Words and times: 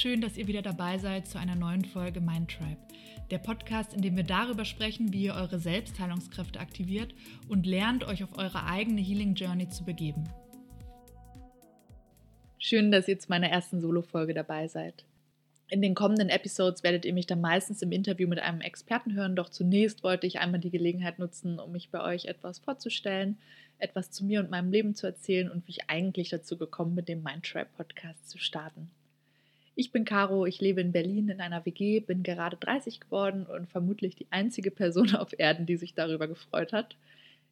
Schön, 0.00 0.20
dass 0.20 0.36
ihr 0.36 0.46
wieder 0.46 0.62
dabei 0.62 0.96
seid 0.98 1.26
zu 1.26 1.40
einer 1.40 1.56
neuen 1.56 1.84
Folge 1.84 2.20
Mind 2.20 2.52
Tribe, 2.52 2.76
der 3.32 3.38
Podcast, 3.38 3.94
in 3.94 4.00
dem 4.00 4.14
wir 4.14 4.22
darüber 4.22 4.64
sprechen, 4.64 5.12
wie 5.12 5.24
ihr 5.24 5.34
eure 5.34 5.58
Selbstheilungskräfte 5.58 6.60
aktiviert 6.60 7.12
und 7.48 7.66
lernt, 7.66 8.04
euch 8.04 8.22
auf 8.22 8.38
eure 8.38 8.62
eigene 8.62 9.00
Healing 9.00 9.34
Journey 9.34 9.68
zu 9.68 9.84
begeben. 9.84 10.22
Schön, 12.60 12.92
dass 12.92 13.08
ihr 13.08 13.18
zu 13.18 13.26
meiner 13.28 13.48
ersten 13.48 13.80
Solo-Folge 13.80 14.34
dabei 14.34 14.68
seid. 14.68 15.04
In 15.68 15.82
den 15.82 15.96
kommenden 15.96 16.28
Episodes 16.28 16.84
werdet 16.84 17.04
ihr 17.04 17.12
mich 17.12 17.26
dann 17.26 17.40
meistens 17.40 17.82
im 17.82 17.90
Interview 17.90 18.28
mit 18.28 18.38
einem 18.38 18.60
Experten 18.60 19.14
hören, 19.14 19.34
doch 19.34 19.48
zunächst 19.48 20.04
wollte 20.04 20.28
ich 20.28 20.38
einmal 20.38 20.60
die 20.60 20.70
Gelegenheit 20.70 21.18
nutzen, 21.18 21.58
um 21.58 21.72
mich 21.72 21.90
bei 21.90 22.04
euch 22.04 22.26
etwas 22.26 22.60
vorzustellen, 22.60 23.36
etwas 23.80 24.12
zu 24.12 24.24
mir 24.24 24.38
und 24.38 24.50
meinem 24.50 24.70
Leben 24.70 24.94
zu 24.94 25.08
erzählen 25.08 25.50
und 25.50 25.66
wie 25.66 25.72
ich 25.72 25.90
eigentlich 25.90 26.28
dazu 26.28 26.56
gekommen 26.56 26.94
bin, 26.94 27.04
den 27.04 27.24
Mind 27.24 27.44
Tribe 27.44 27.70
Podcast 27.76 28.30
zu 28.30 28.38
starten. 28.38 28.92
Ich 29.80 29.92
bin 29.92 30.04
Caro, 30.04 30.44
ich 30.44 30.60
lebe 30.60 30.80
in 30.80 30.90
Berlin 30.90 31.28
in 31.28 31.40
einer 31.40 31.64
WG, 31.64 32.00
bin 32.00 32.24
gerade 32.24 32.56
30 32.56 32.98
geworden 32.98 33.46
und 33.46 33.70
vermutlich 33.70 34.16
die 34.16 34.26
einzige 34.30 34.72
Person 34.72 35.14
auf 35.14 35.38
Erden, 35.38 35.66
die 35.66 35.76
sich 35.76 35.94
darüber 35.94 36.26
gefreut 36.26 36.72
hat. 36.72 36.96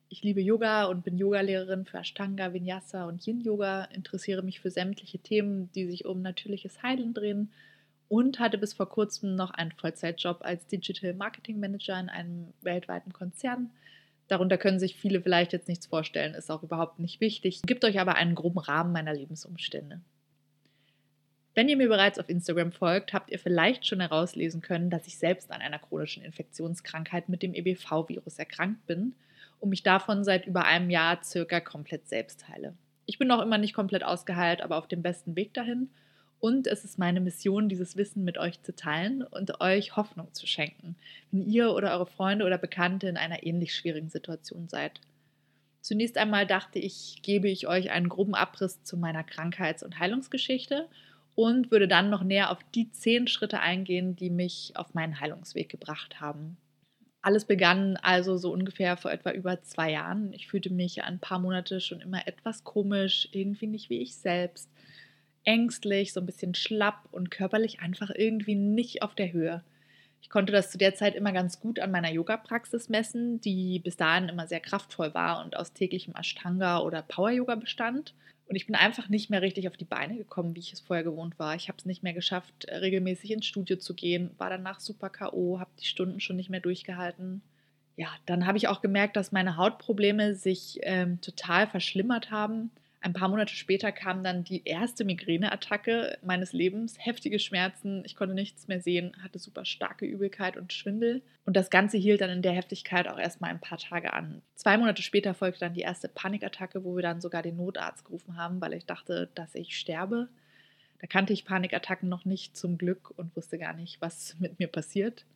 Ich 0.08 0.24
liebe 0.24 0.40
Yoga 0.40 0.86
und 0.86 1.04
bin 1.04 1.18
Yogalehrerin 1.18 1.84
für 1.84 1.98
Ashtanga, 1.98 2.52
Vinyasa 2.52 3.06
und 3.06 3.24
Yin 3.24 3.42
Yoga, 3.42 3.84
interessiere 3.84 4.42
mich 4.42 4.58
für 4.58 4.72
sämtliche 4.72 5.20
Themen, 5.20 5.70
die 5.76 5.86
sich 5.86 6.04
um 6.04 6.20
natürliches 6.20 6.82
Heilen 6.82 7.14
drehen 7.14 7.52
und 8.08 8.40
hatte 8.40 8.58
bis 8.58 8.74
vor 8.74 8.88
kurzem 8.88 9.36
noch 9.36 9.52
einen 9.52 9.70
Vollzeitjob 9.70 10.38
als 10.40 10.66
Digital 10.66 11.14
Marketing 11.14 11.60
Manager 11.60 12.00
in 12.00 12.08
einem 12.08 12.48
weltweiten 12.60 13.12
Konzern. 13.12 13.70
Darunter 14.26 14.58
können 14.58 14.80
sich 14.80 14.96
viele 14.96 15.20
vielleicht 15.20 15.52
jetzt 15.52 15.68
nichts 15.68 15.86
vorstellen, 15.86 16.34
ist 16.34 16.50
auch 16.50 16.64
überhaupt 16.64 16.98
nicht 16.98 17.20
wichtig, 17.20 17.62
gibt 17.62 17.84
euch 17.84 18.00
aber 18.00 18.16
einen 18.16 18.34
groben 18.34 18.58
Rahmen 18.58 18.90
meiner 18.90 19.14
Lebensumstände. 19.14 20.00
Wenn 21.56 21.70
ihr 21.70 21.78
mir 21.78 21.88
bereits 21.88 22.18
auf 22.18 22.28
Instagram 22.28 22.70
folgt, 22.70 23.14
habt 23.14 23.30
ihr 23.30 23.38
vielleicht 23.38 23.86
schon 23.86 24.00
herauslesen 24.00 24.60
können, 24.60 24.90
dass 24.90 25.06
ich 25.06 25.16
selbst 25.16 25.50
an 25.50 25.62
einer 25.62 25.78
chronischen 25.78 26.22
Infektionskrankheit 26.22 27.30
mit 27.30 27.42
dem 27.42 27.54
EBV-Virus 27.54 28.38
erkrankt 28.38 28.84
bin 28.86 29.14
und 29.58 29.70
mich 29.70 29.82
davon 29.82 30.22
seit 30.22 30.46
über 30.46 30.66
einem 30.66 30.90
Jahr 30.90 31.24
circa 31.24 31.60
komplett 31.60 32.10
selbst 32.10 32.46
heile. 32.46 32.74
Ich 33.06 33.18
bin 33.18 33.26
noch 33.26 33.40
immer 33.40 33.56
nicht 33.56 33.72
komplett 33.72 34.04
ausgeheilt, 34.04 34.60
aber 34.60 34.76
auf 34.76 34.86
dem 34.86 35.00
besten 35.00 35.34
Weg 35.34 35.54
dahin. 35.54 35.88
Und 36.40 36.66
es 36.66 36.84
ist 36.84 36.98
meine 36.98 37.22
Mission, 37.22 37.70
dieses 37.70 37.96
Wissen 37.96 38.22
mit 38.22 38.36
euch 38.36 38.60
zu 38.60 38.76
teilen 38.76 39.22
und 39.22 39.62
euch 39.62 39.96
Hoffnung 39.96 40.34
zu 40.34 40.46
schenken, 40.46 40.94
wenn 41.30 41.48
ihr 41.48 41.72
oder 41.72 41.92
eure 41.92 42.06
Freunde 42.06 42.44
oder 42.44 42.58
Bekannte 42.58 43.08
in 43.08 43.16
einer 43.16 43.44
ähnlich 43.44 43.74
schwierigen 43.74 44.10
Situation 44.10 44.68
seid. 44.68 45.00
Zunächst 45.80 46.18
einmal 46.18 46.46
dachte 46.46 46.78
ich, 46.78 47.20
gebe 47.22 47.48
ich 47.48 47.66
euch 47.66 47.90
einen 47.92 48.10
groben 48.10 48.34
Abriss 48.34 48.82
zu 48.82 48.98
meiner 48.98 49.24
Krankheits- 49.24 49.82
und 49.82 49.98
Heilungsgeschichte 49.98 50.86
und 51.36 51.70
würde 51.70 51.86
dann 51.86 52.10
noch 52.10 52.24
näher 52.24 52.50
auf 52.50 52.58
die 52.74 52.90
zehn 52.90 53.28
Schritte 53.28 53.60
eingehen, 53.60 54.16
die 54.16 54.30
mich 54.30 54.72
auf 54.74 54.94
meinen 54.94 55.20
Heilungsweg 55.20 55.68
gebracht 55.68 56.20
haben. 56.20 56.56
Alles 57.22 57.44
begann 57.44 57.96
also 57.98 58.36
so 58.36 58.52
ungefähr 58.52 58.96
vor 58.96 59.10
etwa 59.10 59.32
über 59.32 59.62
zwei 59.62 59.92
Jahren. 59.92 60.32
Ich 60.32 60.48
fühlte 60.48 60.70
mich 60.72 61.04
ein 61.04 61.18
paar 61.18 61.38
Monate 61.38 61.80
schon 61.80 62.00
immer 62.00 62.26
etwas 62.26 62.64
komisch, 62.64 63.28
irgendwie 63.32 63.66
nicht 63.66 63.90
wie 63.90 64.00
ich 64.00 64.16
selbst, 64.16 64.70
ängstlich, 65.44 66.12
so 66.12 66.20
ein 66.20 66.26
bisschen 66.26 66.54
schlapp 66.54 67.08
und 67.12 67.30
körperlich 67.30 67.80
einfach 67.80 68.10
irgendwie 68.14 68.54
nicht 68.54 69.02
auf 69.02 69.14
der 69.14 69.32
Höhe. 69.32 69.62
Ich 70.22 70.30
konnte 70.30 70.52
das 70.52 70.70
zu 70.70 70.78
der 70.78 70.94
Zeit 70.94 71.14
immer 71.14 71.32
ganz 71.32 71.60
gut 71.60 71.78
an 71.78 71.90
meiner 71.90 72.10
Yoga-Praxis 72.10 72.88
messen, 72.88 73.40
die 73.40 73.78
bis 73.78 73.96
dahin 73.96 74.28
immer 74.28 74.46
sehr 74.46 74.60
kraftvoll 74.60 75.12
war 75.12 75.44
und 75.44 75.56
aus 75.56 75.72
täglichem 75.72 76.14
Ashtanga 76.16 76.78
oder 76.78 77.02
Power-Yoga 77.02 77.56
bestand. 77.56 78.14
Und 78.48 78.54
ich 78.54 78.66
bin 78.66 78.76
einfach 78.76 79.08
nicht 79.08 79.28
mehr 79.28 79.42
richtig 79.42 79.68
auf 79.68 79.76
die 79.76 79.84
Beine 79.84 80.16
gekommen, 80.16 80.54
wie 80.54 80.60
ich 80.60 80.72
es 80.72 80.80
vorher 80.80 81.02
gewohnt 81.02 81.38
war. 81.38 81.56
Ich 81.56 81.68
habe 81.68 81.78
es 81.78 81.84
nicht 81.84 82.02
mehr 82.02 82.12
geschafft, 82.12 82.66
äh, 82.66 82.76
regelmäßig 82.76 83.32
ins 83.32 83.46
Studio 83.46 83.76
zu 83.76 83.94
gehen, 83.94 84.30
war 84.38 84.50
danach 84.50 84.80
super 84.80 85.10
K.O., 85.10 85.58
habe 85.58 85.70
die 85.80 85.86
Stunden 85.86 86.20
schon 86.20 86.36
nicht 86.36 86.50
mehr 86.50 86.60
durchgehalten. 86.60 87.42
Ja, 87.96 88.08
dann 88.26 88.46
habe 88.46 88.58
ich 88.58 88.68
auch 88.68 88.82
gemerkt, 88.82 89.16
dass 89.16 89.32
meine 89.32 89.56
Hautprobleme 89.56 90.34
sich 90.34 90.78
ähm, 90.82 91.20
total 91.20 91.66
verschlimmert 91.66 92.30
haben 92.30 92.70
ein 93.06 93.12
paar 93.12 93.28
Monate 93.28 93.54
später 93.54 93.92
kam 93.92 94.24
dann 94.24 94.42
die 94.42 94.64
erste 94.64 95.04
Migräneattacke 95.04 96.18
meines 96.22 96.52
Lebens, 96.52 96.96
heftige 96.98 97.38
Schmerzen, 97.38 98.02
ich 98.04 98.16
konnte 98.16 98.34
nichts 98.34 98.66
mehr 98.66 98.80
sehen, 98.80 99.12
hatte 99.22 99.38
super 99.38 99.64
starke 99.64 100.04
Übelkeit 100.04 100.56
und 100.56 100.72
Schwindel. 100.72 101.22
Und 101.44 101.56
das 101.56 101.70
Ganze 101.70 101.98
hielt 101.98 102.20
dann 102.20 102.30
in 102.30 102.42
der 102.42 102.50
Heftigkeit 102.50 103.06
auch 103.06 103.18
erstmal 103.18 103.50
ein 103.50 103.60
paar 103.60 103.78
Tage 103.78 104.12
an. 104.12 104.42
Zwei 104.56 104.76
Monate 104.76 105.02
später 105.02 105.34
folgte 105.34 105.60
dann 105.60 105.74
die 105.74 105.82
erste 105.82 106.08
Panikattacke, 106.08 106.82
wo 106.82 106.96
wir 106.96 107.02
dann 107.02 107.20
sogar 107.20 107.42
den 107.42 107.56
Notarzt 107.56 108.04
gerufen 108.04 108.36
haben, 108.36 108.60
weil 108.60 108.72
ich 108.72 108.86
dachte, 108.86 109.30
dass 109.36 109.54
ich 109.54 109.78
sterbe. 109.78 110.28
Da 111.00 111.06
kannte 111.06 111.32
ich 111.32 111.44
Panikattacken 111.44 112.08
noch 112.08 112.24
nicht 112.24 112.56
zum 112.56 112.76
Glück 112.76 113.16
und 113.16 113.36
wusste 113.36 113.56
gar 113.56 113.72
nicht, 113.72 114.00
was 114.00 114.34
mit 114.40 114.58
mir 114.58 114.66
passiert. 114.66 115.26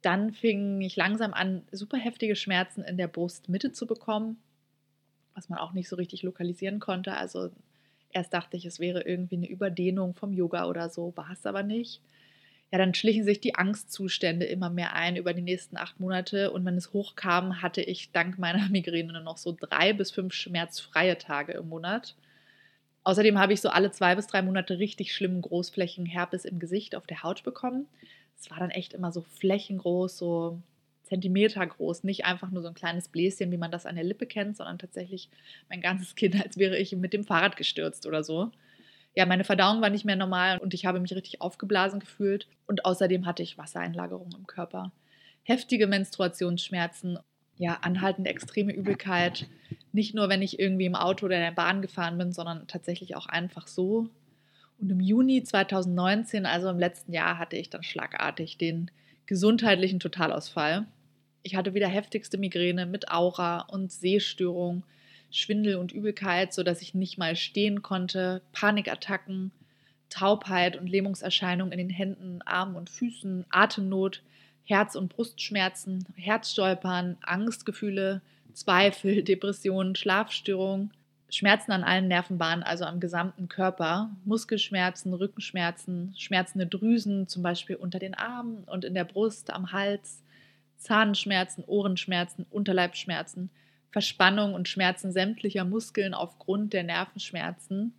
Dann 0.00 0.32
fing 0.32 0.80
ich 0.80 0.96
langsam 0.96 1.34
an, 1.34 1.64
super 1.70 1.98
heftige 1.98 2.34
Schmerzen 2.34 2.82
in 2.82 2.96
der 2.96 3.08
Brustmitte 3.08 3.72
zu 3.72 3.86
bekommen 3.86 4.38
was 5.38 5.48
man 5.48 5.60
auch 5.60 5.72
nicht 5.72 5.88
so 5.88 5.94
richtig 5.94 6.24
lokalisieren 6.24 6.80
konnte. 6.80 7.16
Also 7.16 7.50
erst 8.10 8.34
dachte 8.34 8.56
ich, 8.56 8.66
es 8.66 8.80
wäre 8.80 9.02
irgendwie 9.02 9.36
eine 9.36 9.48
Überdehnung 9.48 10.14
vom 10.14 10.32
Yoga 10.32 10.66
oder 10.66 10.90
so, 10.90 11.12
war 11.16 11.30
es 11.32 11.46
aber 11.46 11.62
nicht. 11.62 12.00
Ja, 12.72 12.78
dann 12.78 12.92
schlichen 12.92 13.24
sich 13.24 13.40
die 13.40 13.54
Angstzustände 13.54 14.44
immer 14.44 14.68
mehr 14.68 14.94
ein 14.94 15.16
über 15.16 15.32
die 15.32 15.42
nächsten 15.42 15.78
acht 15.78 16.00
Monate 16.00 16.50
und 16.50 16.64
wenn 16.66 16.76
es 16.76 16.92
hochkam, 16.92 17.62
hatte 17.62 17.80
ich 17.80 18.10
dank 18.10 18.38
meiner 18.38 18.68
Migräne 18.70 19.12
nur 19.12 19.22
noch 19.22 19.38
so 19.38 19.56
drei 19.58 19.92
bis 19.92 20.10
fünf 20.10 20.34
schmerzfreie 20.34 21.16
Tage 21.16 21.52
im 21.52 21.68
Monat. 21.68 22.16
Außerdem 23.04 23.38
habe 23.38 23.52
ich 23.52 23.60
so 23.60 23.70
alle 23.70 23.92
zwei 23.92 24.16
bis 24.16 24.26
drei 24.26 24.42
Monate 24.42 24.80
richtig 24.80 25.14
schlimmen 25.14 25.40
Großflächenherpes 25.40 26.44
im 26.44 26.58
Gesicht 26.58 26.96
auf 26.96 27.06
der 27.06 27.22
Haut 27.22 27.44
bekommen. 27.44 27.86
Es 28.38 28.50
war 28.50 28.58
dann 28.58 28.70
echt 28.70 28.92
immer 28.92 29.12
so 29.12 29.22
flächengroß, 29.22 30.18
so 30.18 30.60
Zentimeter 31.08 31.66
groß, 31.66 32.04
nicht 32.04 32.24
einfach 32.24 32.50
nur 32.50 32.62
so 32.62 32.68
ein 32.68 32.74
kleines 32.74 33.08
Bläschen, 33.08 33.50
wie 33.50 33.56
man 33.56 33.70
das 33.70 33.86
an 33.86 33.94
der 33.94 34.04
Lippe 34.04 34.26
kennt, 34.26 34.56
sondern 34.56 34.78
tatsächlich 34.78 35.30
mein 35.68 35.80
ganzes 35.80 36.14
Kind, 36.14 36.40
als 36.42 36.58
wäre 36.58 36.76
ich 36.76 36.92
mit 36.92 37.12
dem 37.12 37.24
Fahrrad 37.24 37.56
gestürzt 37.56 38.06
oder 38.06 38.22
so. 38.22 38.50
Ja, 39.14 39.26
meine 39.26 39.44
Verdauung 39.44 39.80
war 39.80 39.90
nicht 39.90 40.04
mehr 40.04 40.16
normal 40.16 40.58
und 40.58 40.74
ich 40.74 40.86
habe 40.86 41.00
mich 41.00 41.14
richtig 41.14 41.40
aufgeblasen 41.40 41.98
gefühlt 41.98 42.46
und 42.66 42.84
außerdem 42.84 43.26
hatte 43.26 43.42
ich 43.42 43.58
Wassereinlagerung 43.58 44.30
im 44.36 44.46
Körper. 44.46 44.92
Heftige 45.42 45.86
Menstruationsschmerzen, 45.86 47.18
ja, 47.56 47.78
anhaltende 47.80 48.30
extreme 48.30 48.72
Übelkeit. 48.72 49.48
Nicht 49.92 50.14
nur, 50.14 50.28
wenn 50.28 50.42
ich 50.42 50.58
irgendwie 50.60 50.84
im 50.84 50.94
Auto 50.94 51.26
oder 51.26 51.36
in 51.36 51.42
der 51.42 51.50
Bahn 51.52 51.82
gefahren 51.82 52.18
bin, 52.18 52.32
sondern 52.32 52.66
tatsächlich 52.68 53.16
auch 53.16 53.26
einfach 53.26 53.66
so. 53.66 54.08
Und 54.78 54.90
im 54.90 55.00
Juni 55.00 55.42
2019, 55.42 56.46
also 56.46 56.68
im 56.68 56.78
letzten 56.78 57.12
Jahr, 57.12 57.38
hatte 57.38 57.56
ich 57.56 57.70
dann 57.70 57.82
schlagartig 57.82 58.58
den 58.58 58.90
gesundheitlichen 59.26 60.00
Totalausfall. 60.00 60.86
Ich 61.42 61.56
hatte 61.56 61.74
wieder 61.74 61.88
heftigste 61.88 62.38
Migräne 62.38 62.86
mit 62.86 63.10
Aura 63.10 63.60
und 63.62 63.92
Sehstörung, 63.92 64.82
Schwindel 65.30 65.76
und 65.76 65.92
Übelkeit, 65.92 66.52
sodass 66.52 66.82
ich 66.82 66.94
nicht 66.94 67.18
mal 67.18 67.36
stehen 67.36 67.82
konnte, 67.82 68.42
Panikattacken, 68.52 69.50
Taubheit 70.10 70.76
und 70.76 70.88
Lähmungserscheinungen 70.88 71.72
in 71.72 71.78
den 71.78 71.90
Händen, 71.90 72.40
Armen 72.42 72.76
und 72.76 72.90
Füßen, 72.90 73.44
Atemnot, 73.50 74.22
Herz- 74.64 74.96
und 74.96 75.08
Brustschmerzen, 75.08 76.06
Herzstolpern, 76.16 77.16
Angstgefühle, 77.22 78.22
Zweifel, 78.52 79.22
Depressionen, 79.24 79.94
Schlafstörungen, 79.94 80.92
Schmerzen 81.30 81.72
an 81.72 81.84
allen 81.84 82.08
Nervenbahnen, 82.08 82.62
also 82.62 82.84
am 82.84 83.00
gesamten 83.00 83.48
Körper, 83.48 84.10
Muskelschmerzen, 84.24 85.12
Rückenschmerzen, 85.12 86.14
schmerzende 86.16 86.66
Drüsen, 86.66 87.28
zum 87.28 87.42
Beispiel 87.42 87.76
unter 87.76 87.98
den 87.98 88.14
Armen 88.14 88.64
und 88.64 88.84
in 88.84 88.94
der 88.94 89.04
Brust, 89.04 89.50
am 89.50 89.72
Hals, 89.72 90.22
Zahnschmerzen, 90.78 91.64
Ohrenschmerzen, 91.66 92.46
Unterleibsschmerzen, 92.50 93.50
Verspannung 93.90 94.54
und 94.54 94.68
Schmerzen 94.68 95.12
sämtlicher 95.12 95.64
Muskeln 95.64 96.14
aufgrund 96.14 96.72
der 96.72 96.84
Nervenschmerzen, 96.84 97.94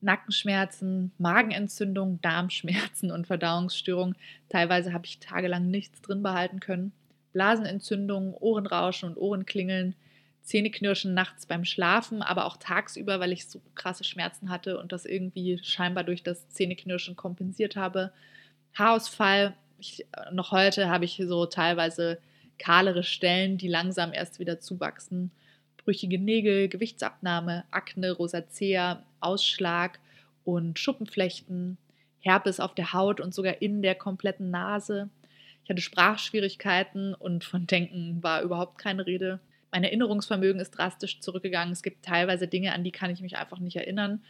Nackenschmerzen, 0.00 1.12
Magenentzündung, 1.18 2.20
Darmschmerzen 2.20 3.10
und 3.10 3.26
Verdauungsstörungen. 3.26 4.16
Teilweise 4.48 4.92
habe 4.92 5.06
ich 5.06 5.18
tagelang 5.18 5.70
nichts 5.70 6.02
drin 6.02 6.22
behalten 6.22 6.60
können. 6.60 6.92
Blasenentzündungen, 7.32 8.34
Ohrenrauschen 8.34 9.08
und 9.08 9.16
Ohrenklingeln, 9.16 9.94
Zähneknirschen 10.42 11.14
nachts 11.14 11.46
beim 11.46 11.64
Schlafen, 11.64 12.22
aber 12.22 12.44
auch 12.44 12.58
tagsüber, 12.58 13.18
weil 13.18 13.32
ich 13.32 13.48
so 13.48 13.60
krasse 13.74 14.04
Schmerzen 14.04 14.50
hatte 14.50 14.78
und 14.78 14.92
das 14.92 15.06
irgendwie 15.06 15.58
scheinbar 15.62 16.04
durch 16.04 16.22
das 16.22 16.48
Zähneknirschen 16.50 17.16
kompensiert 17.16 17.76
habe. 17.76 18.12
Haarausfall, 18.74 19.54
ich, 19.84 20.06
noch 20.32 20.50
heute 20.50 20.88
habe 20.88 21.04
ich 21.04 21.22
so 21.26 21.46
teilweise 21.46 22.18
kahlere 22.58 23.02
Stellen, 23.02 23.58
die 23.58 23.68
langsam 23.68 24.12
erst 24.12 24.38
wieder 24.38 24.60
zuwachsen. 24.60 25.30
Brüchige 25.76 26.18
Nägel, 26.18 26.68
Gewichtsabnahme, 26.68 27.64
Akne, 27.70 28.12
Rosacea, 28.12 29.02
Ausschlag 29.20 29.98
und 30.44 30.78
Schuppenflechten, 30.78 31.76
Herpes 32.20 32.60
auf 32.60 32.74
der 32.74 32.92
Haut 32.94 33.20
und 33.20 33.34
sogar 33.34 33.60
in 33.60 33.82
der 33.82 33.94
kompletten 33.94 34.50
Nase. 34.50 35.10
Ich 35.62 35.70
hatte 35.70 35.82
Sprachschwierigkeiten 35.82 37.14
und 37.14 37.44
von 37.44 37.66
Denken 37.66 38.22
war 38.22 38.42
überhaupt 38.42 38.78
keine 38.78 39.06
Rede. 39.06 39.40
Mein 39.70 39.84
Erinnerungsvermögen 39.84 40.60
ist 40.60 40.70
drastisch 40.70 41.20
zurückgegangen. 41.20 41.72
Es 41.72 41.82
gibt 41.82 42.04
teilweise 42.04 42.48
Dinge, 42.48 42.72
an 42.72 42.84
die 42.84 42.92
kann 42.92 43.10
ich 43.10 43.20
mich 43.20 43.36
einfach 43.36 43.58
nicht 43.58 43.76
erinnern. 43.76 44.22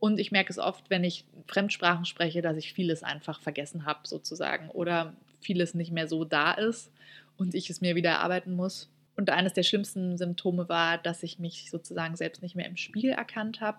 Und 0.00 0.18
ich 0.18 0.32
merke 0.32 0.50
es 0.50 0.58
oft, 0.58 0.88
wenn 0.88 1.04
ich 1.04 1.26
Fremdsprachen 1.46 2.06
spreche, 2.06 2.42
dass 2.42 2.56
ich 2.56 2.72
vieles 2.72 3.02
einfach 3.02 3.40
vergessen 3.40 3.84
habe, 3.84 4.00
sozusagen, 4.08 4.70
oder 4.70 5.14
vieles 5.40 5.74
nicht 5.74 5.92
mehr 5.92 6.08
so 6.08 6.24
da 6.24 6.52
ist 6.52 6.90
und 7.36 7.54
ich 7.54 7.70
es 7.70 7.80
mir 7.80 7.94
wieder 7.94 8.10
erarbeiten 8.10 8.54
muss. 8.54 8.90
Und 9.16 9.28
eines 9.28 9.52
der 9.52 9.62
schlimmsten 9.62 10.16
Symptome 10.16 10.68
war, 10.70 10.96
dass 10.96 11.22
ich 11.22 11.38
mich 11.38 11.70
sozusagen 11.70 12.16
selbst 12.16 12.42
nicht 12.42 12.56
mehr 12.56 12.66
im 12.66 12.78
Spiegel 12.78 13.12
erkannt 13.12 13.60
habe. 13.60 13.78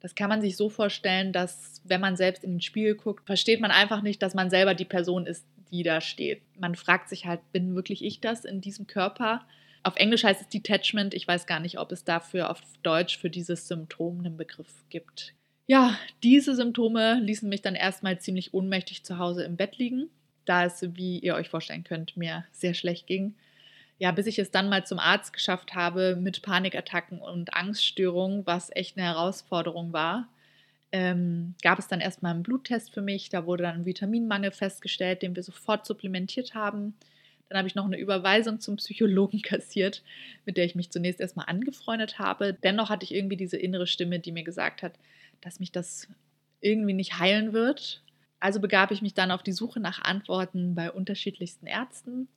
Das 0.00 0.16
kann 0.16 0.28
man 0.28 0.42
sich 0.42 0.56
so 0.56 0.68
vorstellen, 0.68 1.32
dass 1.32 1.80
wenn 1.84 2.00
man 2.00 2.16
selbst 2.16 2.42
in 2.42 2.54
den 2.54 2.60
Spiegel 2.60 2.96
guckt, 2.96 3.24
versteht 3.24 3.60
man 3.60 3.70
einfach 3.70 4.02
nicht, 4.02 4.22
dass 4.22 4.34
man 4.34 4.50
selber 4.50 4.74
die 4.74 4.84
Person 4.84 5.26
ist, 5.26 5.46
die 5.70 5.84
da 5.84 6.00
steht. 6.00 6.42
Man 6.58 6.74
fragt 6.74 7.08
sich 7.08 7.26
halt, 7.26 7.40
bin 7.52 7.76
wirklich 7.76 8.04
ich 8.04 8.20
das 8.20 8.44
in 8.44 8.60
diesem 8.60 8.88
Körper? 8.88 9.46
Auf 9.84 9.96
Englisch 9.96 10.24
heißt 10.24 10.40
es 10.40 10.48
Detachment. 10.48 11.14
Ich 11.14 11.28
weiß 11.28 11.46
gar 11.46 11.60
nicht, 11.60 11.78
ob 11.78 11.92
es 11.92 12.04
dafür 12.04 12.50
auf 12.50 12.60
Deutsch 12.82 13.18
für 13.18 13.30
dieses 13.30 13.68
Symptom 13.68 14.20
einen 14.20 14.36
Begriff 14.36 14.84
gibt. 14.88 15.34
Ja, 15.66 15.98
diese 16.22 16.54
Symptome 16.54 17.20
ließen 17.20 17.48
mich 17.48 17.62
dann 17.62 17.74
erstmal 17.74 18.18
ziemlich 18.18 18.52
ohnmächtig 18.52 19.02
zu 19.04 19.18
Hause 19.18 19.44
im 19.44 19.56
Bett 19.56 19.78
liegen, 19.78 20.10
da 20.44 20.64
es, 20.64 20.82
wie 20.96 21.18
ihr 21.18 21.34
euch 21.34 21.48
vorstellen 21.48 21.84
könnt, 21.84 22.16
mir 22.16 22.44
sehr 22.52 22.74
schlecht 22.74 23.06
ging. 23.06 23.34
Ja, 23.98 24.12
bis 24.12 24.26
ich 24.26 24.38
es 24.38 24.50
dann 24.50 24.68
mal 24.68 24.84
zum 24.84 24.98
Arzt 24.98 25.32
geschafft 25.32 25.74
habe 25.74 26.16
mit 26.16 26.42
Panikattacken 26.42 27.18
und 27.18 27.54
Angststörungen, 27.54 28.46
was 28.46 28.70
echt 28.74 28.98
eine 28.98 29.06
Herausforderung 29.06 29.92
war, 29.92 30.28
ähm, 30.92 31.54
gab 31.62 31.78
es 31.78 31.88
dann 31.88 32.00
erstmal 32.00 32.34
einen 32.34 32.42
Bluttest 32.42 32.92
für 32.92 33.00
mich. 33.00 33.30
Da 33.30 33.46
wurde 33.46 33.62
dann 33.62 33.80
ein 33.80 33.86
Vitaminmangel 33.86 34.50
festgestellt, 34.50 35.22
den 35.22 35.34
wir 35.34 35.42
sofort 35.42 35.86
supplementiert 35.86 36.54
haben. 36.54 36.94
Dann 37.48 37.58
habe 37.58 37.68
ich 37.68 37.74
noch 37.74 37.86
eine 37.86 37.98
Überweisung 37.98 38.60
zum 38.60 38.76
Psychologen 38.76 39.40
kassiert, 39.42 40.02
mit 40.44 40.56
der 40.56 40.66
ich 40.66 40.74
mich 40.74 40.90
zunächst 40.90 41.20
erstmal 41.20 41.46
angefreundet 41.46 42.18
habe. 42.18 42.52
Dennoch 42.52 42.90
hatte 42.90 43.04
ich 43.04 43.14
irgendwie 43.14 43.36
diese 43.36 43.56
innere 43.56 43.86
Stimme, 43.86 44.18
die 44.18 44.32
mir 44.32 44.44
gesagt 44.44 44.82
hat, 44.82 44.92
dass 45.44 45.60
mich 45.60 45.72
das 45.72 46.08
irgendwie 46.60 46.94
nicht 46.94 47.18
heilen 47.18 47.52
wird. 47.52 48.02
Also 48.40 48.60
begab 48.60 48.90
ich 48.90 49.02
mich 49.02 49.14
dann 49.14 49.30
auf 49.30 49.42
die 49.42 49.52
Suche 49.52 49.80
nach 49.80 50.02
Antworten 50.02 50.74
bei 50.74 50.90
unterschiedlichsten 50.90 51.66
Ärzten. 51.66 52.28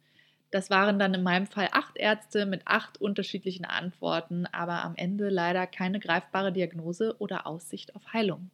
Das 0.52 0.70
waren 0.70 1.00
dann 1.00 1.14
in 1.14 1.24
meinem 1.24 1.48
Fall 1.48 1.70
acht 1.72 1.98
Ärzte 1.98 2.46
mit 2.46 2.62
acht 2.66 3.02
unterschiedlichen 3.02 3.66
Antworten, 3.66 4.46
aber 4.48 4.84
am 4.84 4.96
Ende 4.96 5.30
leider 5.30 5.68
keine 5.68 6.00
greifbare 6.00 6.54
Diagnose 6.54 7.16
oder 7.20 7.48
Aussicht 7.48 7.96
auf 7.96 8.14
Heilung. 8.14 8.50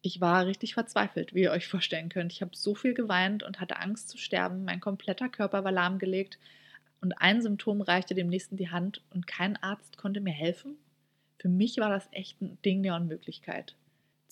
Ich 0.00 0.20
war 0.20 0.46
richtig 0.46 0.74
verzweifelt, 0.74 1.34
wie 1.34 1.42
ihr 1.42 1.50
euch 1.50 1.66
vorstellen 1.66 2.08
könnt. 2.08 2.32
Ich 2.32 2.42
habe 2.42 2.54
so 2.54 2.74
viel 2.74 2.94
geweint 2.94 3.42
und 3.42 3.60
hatte 3.60 3.78
Angst 3.78 4.08
zu 4.08 4.18
sterben. 4.18 4.64
Mein 4.64 4.80
kompletter 4.80 5.28
Körper 5.28 5.64
war 5.64 5.72
lahmgelegt 5.72 6.38
und 7.00 7.20
ein 7.20 7.42
Symptom 7.42 7.82
reichte 7.82 8.14
dem 8.14 8.28
nächsten 8.28 8.56
die 8.56 8.70
Hand 8.70 9.02
und 9.10 9.26
kein 9.26 9.62
Arzt 9.62 9.98
konnte 9.98 10.20
mir 10.20 10.32
helfen. 10.32 10.76
Für 11.38 11.48
mich 11.48 11.76
war 11.76 11.90
das 11.90 12.08
echt 12.12 12.40
ein 12.40 12.58
Ding 12.64 12.82
der 12.82 12.94
Unmöglichkeit. 12.94 13.76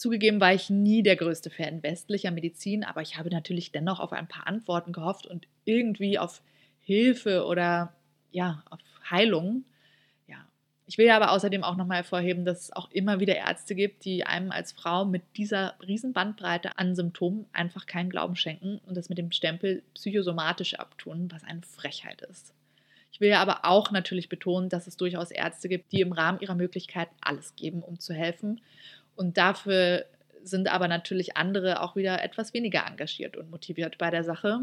Zugegeben 0.03 0.41
war 0.41 0.53
ich 0.53 0.69
nie 0.69 1.05
der 1.05 1.15
größte 1.15 1.49
Fan 1.49 1.81
westlicher 1.85 2.33
Medizin, 2.33 2.83
aber 2.83 3.03
ich 3.03 3.19
habe 3.19 3.31
natürlich 3.31 3.71
dennoch 3.71 4.01
auf 4.01 4.13
ein 4.13 4.27
paar 4.27 4.49
Antworten 4.49 4.93
gehofft 4.93 5.29
und 5.29 5.47
irgendwie 5.65 6.19
auf 6.19 6.43
Hilfe 6.81 7.47
oder 7.47 7.95
ja, 8.33 8.65
auf 8.69 8.81
Heilung. 9.09 9.65
Ja. 10.27 10.45
Ich 10.89 10.99
will 10.99 11.09
aber 11.09 11.31
außerdem 11.31 11.63
auch 11.63 11.77
nochmal 11.77 11.99
hervorheben, 11.99 12.45
dass 12.45 12.63
es 12.63 12.73
auch 12.73 12.91
immer 12.91 13.21
wieder 13.21 13.37
Ärzte 13.37 13.77
gibt, 13.77 14.05
die 14.05 14.27
einem 14.27 14.51
als 14.51 14.73
Frau 14.73 15.05
mit 15.05 15.23
dieser 15.37 15.77
riesen 15.87 16.13
Bandbreite 16.13 16.77
an 16.79 16.97
Symptomen 16.97 17.47
einfach 17.53 17.87
keinen 17.87 18.11
Glauben 18.11 18.35
schenken 18.35 18.81
und 18.89 18.97
das 18.97 19.09
mit 19.09 19.19
dem 19.19 19.31
Stempel 19.31 19.85
psychosomatisch 19.95 20.75
abtun, 20.75 21.31
was 21.31 21.45
eine 21.45 21.63
Frechheit 21.63 22.23
ist. 22.23 22.53
Ich 23.13 23.21
will 23.21 23.29
ja 23.29 23.41
aber 23.41 23.65
auch 23.67 23.93
natürlich 23.93 24.29
betonen, 24.29 24.69
dass 24.69 24.89
es 24.89 24.97
durchaus 24.97 25.31
Ärzte 25.31 25.69
gibt, 25.69 25.93
die 25.93 26.01
im 26.01 26.11
Rahmen 26.11 26.41
ihrer 26.41 26.57
Möglichkeiten 26.57 27.15
alles 27.21 27.55
geben, 27.55 27.85
um 27.85 28.01
zu 28.01 28.15
helfen 28.15 28.61
und 29.23 29.39
dafür 29.39 30.05
sind 30.43 30.71
aber 30.71 30.89
natürlich 30.89 31.37
andere 31.37 31.81
auch 31.81 31.97
wieder 31.97 32.23
etwas 32.23 32.53
weniger 32.53 32.85
engagiert 32.87 33.37
und 33.37 33.51
motiviert 33.51 33.97
bei 33.99 34.11
der 34.11 34.25
Sache. 34.25 34.63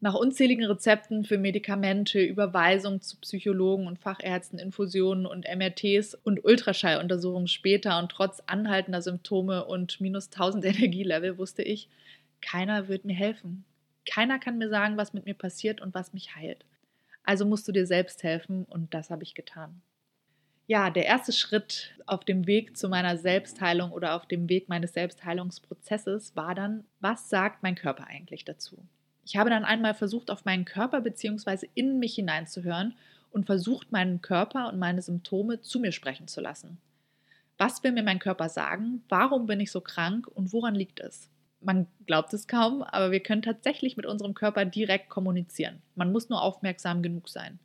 Nach 0.00 0.14
unzähligen 0.14 0.64
Rezepten 0.64 1.24
für 1.24 1.38
Medikamente, 1.38 2.20
Überweisungen 2.20 3.00
zu 3.00 3.16
Psychologen 3.18 3.86
und 3.86 3.98
Fachärzten, 3.98 4.58
Infusionen 4.58 5.26
und 5.26 5.46
MRTs 5.46 6.14
und 6.14 6.44
Ultraschalluntersuchungen 6.44 7.48
später 7.48 7.98
und 7.98 8.10
trotz 8.10 8.40
anhaltender 8.46 9.02
Symptome 9.02 9.64
und 9.64 10.00
minus 10.00 10.26
1000 10.26 10.64
Energielevel 10.66 11.38
wusste 11.38 11.62
ich, 11.62 11.88
keiner 12.40 12.88
wird 12.88 13.04
mir 13.04 13.14
helfen. 13.14 13.64
Keiner 14.08 14.38
kann 14.38 14.58
mir 14.58 14.68
sagen, 14.68 14.96
was 14.96 15.14
mit 15.14 15.24
mir 15.24 15.34
passiert 15.34 15.80
und 15.80 15.94
was 15.94 16.12
mich 16.12 16.36
heilt. 16.36 16.64
Also 17.24 17.46
musst 17.46 17.66
du 17.66 17.72
dir 17.72 17.86
selbst 17.86 18.22
helfen 18.22 18.64
und 18.64 18.92
das 18.92 19.10
habe 19.10 19.22
ich 19.22 19.34
getan 19.34 19.80
ja, 20.66 20.90
der 20.90 21.06
erste 21.06 21.32
Schritt 21.32 21.94
auf 22.06 22.24
dem 22.24 22.46
Weg 22.46 22.76
zu 22.76 22.88
meiner 22.88 23.16
Selbstheilung 23.16 23.92
oder 23.92 24.14
auf 24.14 24.26
dem 24.26 24.48
Weg 24.48 24.68
meines 24.68 24.94
Selbstheilungsprozesses 24.94 26.34
war 26.36 26.54
dann, 26.54 26.84
was 27.00 27.28
sagt 27.28 27.62
mein 27.62 27.74
Körper 27.74 28.06
eigentlich 28.06 28.44
dazu? 28.44 28.78
Ich 29.24 29.36
habe 29.36 29.50
dann 29.50 29.64
einmal 29.64 29.94
versucht, 29.94 30.30
auf 30.30 30.44
meinen 30.44 30.64
Körper 30.64 31.00
bzw. 31.00 31.68
in 31.74 31.98
mich 31.98 32.14
hineinzuhören 32.14 32.94
und 33.30 33.46
versucht, 33.46 33.92
meinen 33.92 34.22
Körper 34.22 34.68
und 34.68 34.78
meine 34.78 35.02
Symptome 35.02 35.60
zu 35.60 35.80
mir 35.80 35.92
sprechen 35.92 36.28
zu 36.28 36.40
lassen. 36.40 36.78
Was 37.58 37.82
will 37.82 37.92
mir 37.92 38.02
mein 38.02 38.18
Körper 38.18 38.48
sagen? 38.48 39.02
Warum 39.08 39.46
bin 39.46 39.60
ich 39.60 39.70
so 39.70 39.80
krank 39.80 40.26
und 40.28 40.52
woran 40.52 40.74
liegt 40.74 41.00
es? 41.00 41.30
Man 41.60 41.86
glaubt 42.06 42.32
es 42.34 42.46
kaum, 42.46 42.82
aber 42.82 43.10
wir 43.10 43.20
können 43.20 43.42
tatsächlich 43.42 43.96
mit 43.96 44.06
unserem 44.06 44.34
Körper 44.34 44.64
direkt 44.64 45.08
kommunizieren. 45.08 45.80
Man 45.94 46.12
muss 46.12 46.28
nur 46.28 46.42
aufmerksam 46.42 47.02
genug 47.02 47.28
sein. 47.28 47.58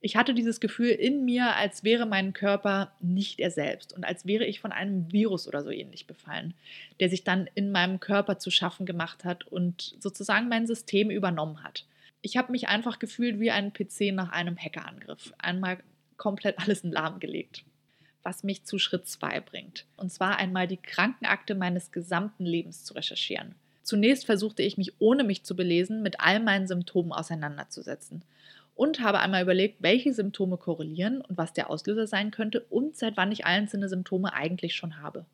Ich 0.00 0.16
hatte 0.16 0.34
dieses 0.34 0.60
Gefühl 0.60 0.90
in 0.90 1.24
mir, 1.24 1.56
als 1.56 1.82
wäre 1.82 2.06
mein 2.06 2.32
Körper 2.32 2.92
nicht 3.00 3.40
er 3.40 3.50
selbst 3.50 3.92
und 3.94 4.04
als 4.04 4.26
wäre 4.26 4.44
ich 4.44 4.60
von 4.60 4.72
einem 4.72 5.10
Virus 5.10 5.48
oder 5.48 5.62
so 5.62 5.70
ähnlich 5.70 6.06
befallen, 6.06 6.54
der 7.00 7.08
sich 7.08 7.24
dann 7.24 7.48
in 7.54 7.72
meinem 7.72 7.98
Körper 7.98 8.38
zu 8.38 8.50
schaffen 8.50 8.84
gemacht 8.84 9.24
hat 9.24 9.46
und 9.46 9.96
sozusagen 9.98 10.48
mein 10.48 10.66
System 10.66 11.10
übernommen 11.10 11.62
hat. 11.62 11.86
Ich 12.20 12.36
habe 12.36 12.52
mich 12.52 12.68
einfach 12.68 12.98
gefühlt 12.98 13.40
wie 13.40 13.50
ein 13.50 13.72
PC 13.72 14.12
nach 14.12 14.32
einem 14.32 14.56
Hackerangriff. 14.56 15.32
Einmal 15.38 15.78
komplett 16.16 16.58
alles 16.58 16.84
in 16.84 16.92
Lahm 16.92 17.18
gelegt. 17.18 17.64
Was 18.22 18.42
mich 18.42 18.64
zu 18.64 18.78
Schritt 18.78 19.06
2 19.06 19.40
bringt. 19.40 19.86
Und 19.96 20.12
zwar 20.12 20.36
einmal 20.36 20.66
die 20.66 20.78
Krankenakte 20.78 21.54
meines 21.54 21.92
gesamten 21.92 22.44
Lebens 22.44 22.84
zu 22.84 22.94
recherchieren. 22.94 23.54
Zunächst 23.82 24.26
versuchte 24.26 24.62
ich 24.62 24.76
mich, 24.76 24.94
ohne 24.98 25.22
mich 25.22 25.44
zu 25.44 25.54
belesen, 25.54 26.02
mit 26.02 26.18
all 26.18 26.40
meinen 26.40 26.66
Symptomen 26.66 27.12
auseinanderzusetzen 27.12 28.22
und 28.76 29.00
habe 29.00 29.18
einmal 29.18 29.42
überlegt, 29.42 29.82
welche 29.82 30.12
Symptome 30.12 30.58
korrelieren 30.58 31.22
und 31.22 31.36
was 31.36 31.52
der 31.52 31.70
Auslöser 31.70 32.06
sein 32.06 32.30
könnte 32.30 32.60
und 32.70 32.96
seit 32.96 33.16
wann 33.16 33.32
ich 33.32 33.46
einzelne 33.46 33.88
Symptome 33.88 34.32
eigentlich 34.34 34.76
schon 34.76 35.00
habe. 35.02 35.24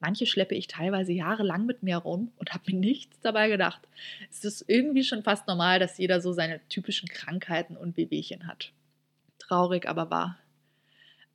Manche 0.00 0.26
schleppe 0.26 0.54
ich 0.54 0.66
teilweise 0.66 1.12
jahrelang 1.12 1.64
mit 1.64 1.82
mir 1.82 1.96
rum 1.96 2.32
und 2.36 2.52
habe 2.52 2.64
mir 2.66 2.78
nichts 2.78 3.18
dabei 3.20 3.48
gedacht. 3.48 3.80
Es 4.30 4.44
ist 4.44 4.64
irgendwie 4.66 5.04
schon 5.04 5.22
fast 5.22 5.46
normal, 5.46 5.78
dass 5.78 5.98
jeder 5.98 6.20
so 6.20 6.32
seine 6.32 6.60
typischen 6.68 7.08
Krankheiten 7.08 7.76
und 7.76 7.96
Wehwehchen 7.96 8.46
hat. 8.46 8.72
Traurig, 9.38 9.88
aber 9.88 10.10
wahr. 10.10 10.36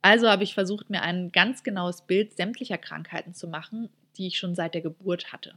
Also 0.02 0.28
habe 0.28 0.44
ich 0.44 0.52
versucht, 0.52 0.90
mir 0.90 1.02
ein 1.02 1.32
ganz 1.32 1.62
genaues 1.62 2.02
Bild 2.02 2.36
sämtlicher 2.36 2.76
Krankheiten 2.76 3.32
zu 3.32 3.48
machen, 3.48 3.88
die 4.18 4.26
ich 4.26 4.38
schon 4.38 4.54
seit 4.54 4.74
der 4.74 4.82
Geburt 4.82 5.32
hatte. 5.32 5.54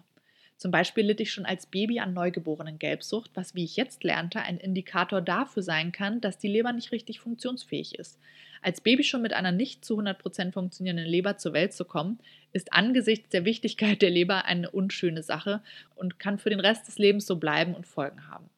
Zum 0.57 0.71
Beispiel 0.71 1.05
litt 1.05 1.21
ich 1.21 1.31
schon 1.31 1.45
als 1.45 1.67
Baby 1.67 1.99
an 1.99 2.13
neugeborenen 2.13 2.79
Gelbsucht, 2.79 3.29
was, 3.35 3.53
wie 3.53 3.63
ich 3.63 3.77
jetzt 3.77 4.03
lernte, 4.03 4.41
ein 4.41 4.57
Indikator 4.57 5.21
dafür 5.21 5.61
sein 5.61 5.91
kann, 5.91 6.19
dass 6.19 6.39
die 6.39 6.47
Leber 6.47 6.73
nicht 6.73 6.91
richtig 6.91 7.19
funktionsfähig 7.19 7.93
ist. 7.99 8.19
Als 8.63 8.81
Baby 8.81 9.03
schon 9.03 9.21
mit 9.21 9.33
einer 9.33 9.51
nicht 9.51 9.85
zu 9.85 9.99
100% 9.99 10.51
funktionierenden 10.51 11.05
Leber 11.05 11.37
zur 11.37 11.53
Welt 11.53 11.73
zu 11.73 11.85
kommen, 11.85 12.19
ist 12.53 12.73
angesichts 12.73 13.29
der 13.29 13.45
Wichtigkeit 13.45 14.01
der 14.01 14.09
Leber 14.09 14.45
eine 14.45 14.71
unschöne 14.71 15.21
Sache 15.21 15.61
und 15.95 16.17
kann 16.17 16.39
für 16.39 16.49
den 16.49 16.59
Rest 16.59 16.87
des 16.87 16.97
Lebens 16.97 17.27
so 17.27 17.35
bleiben 17.35 17.75
und 17.75 17.85
Folgen 17.85 18.27
haben. 18.27 18.49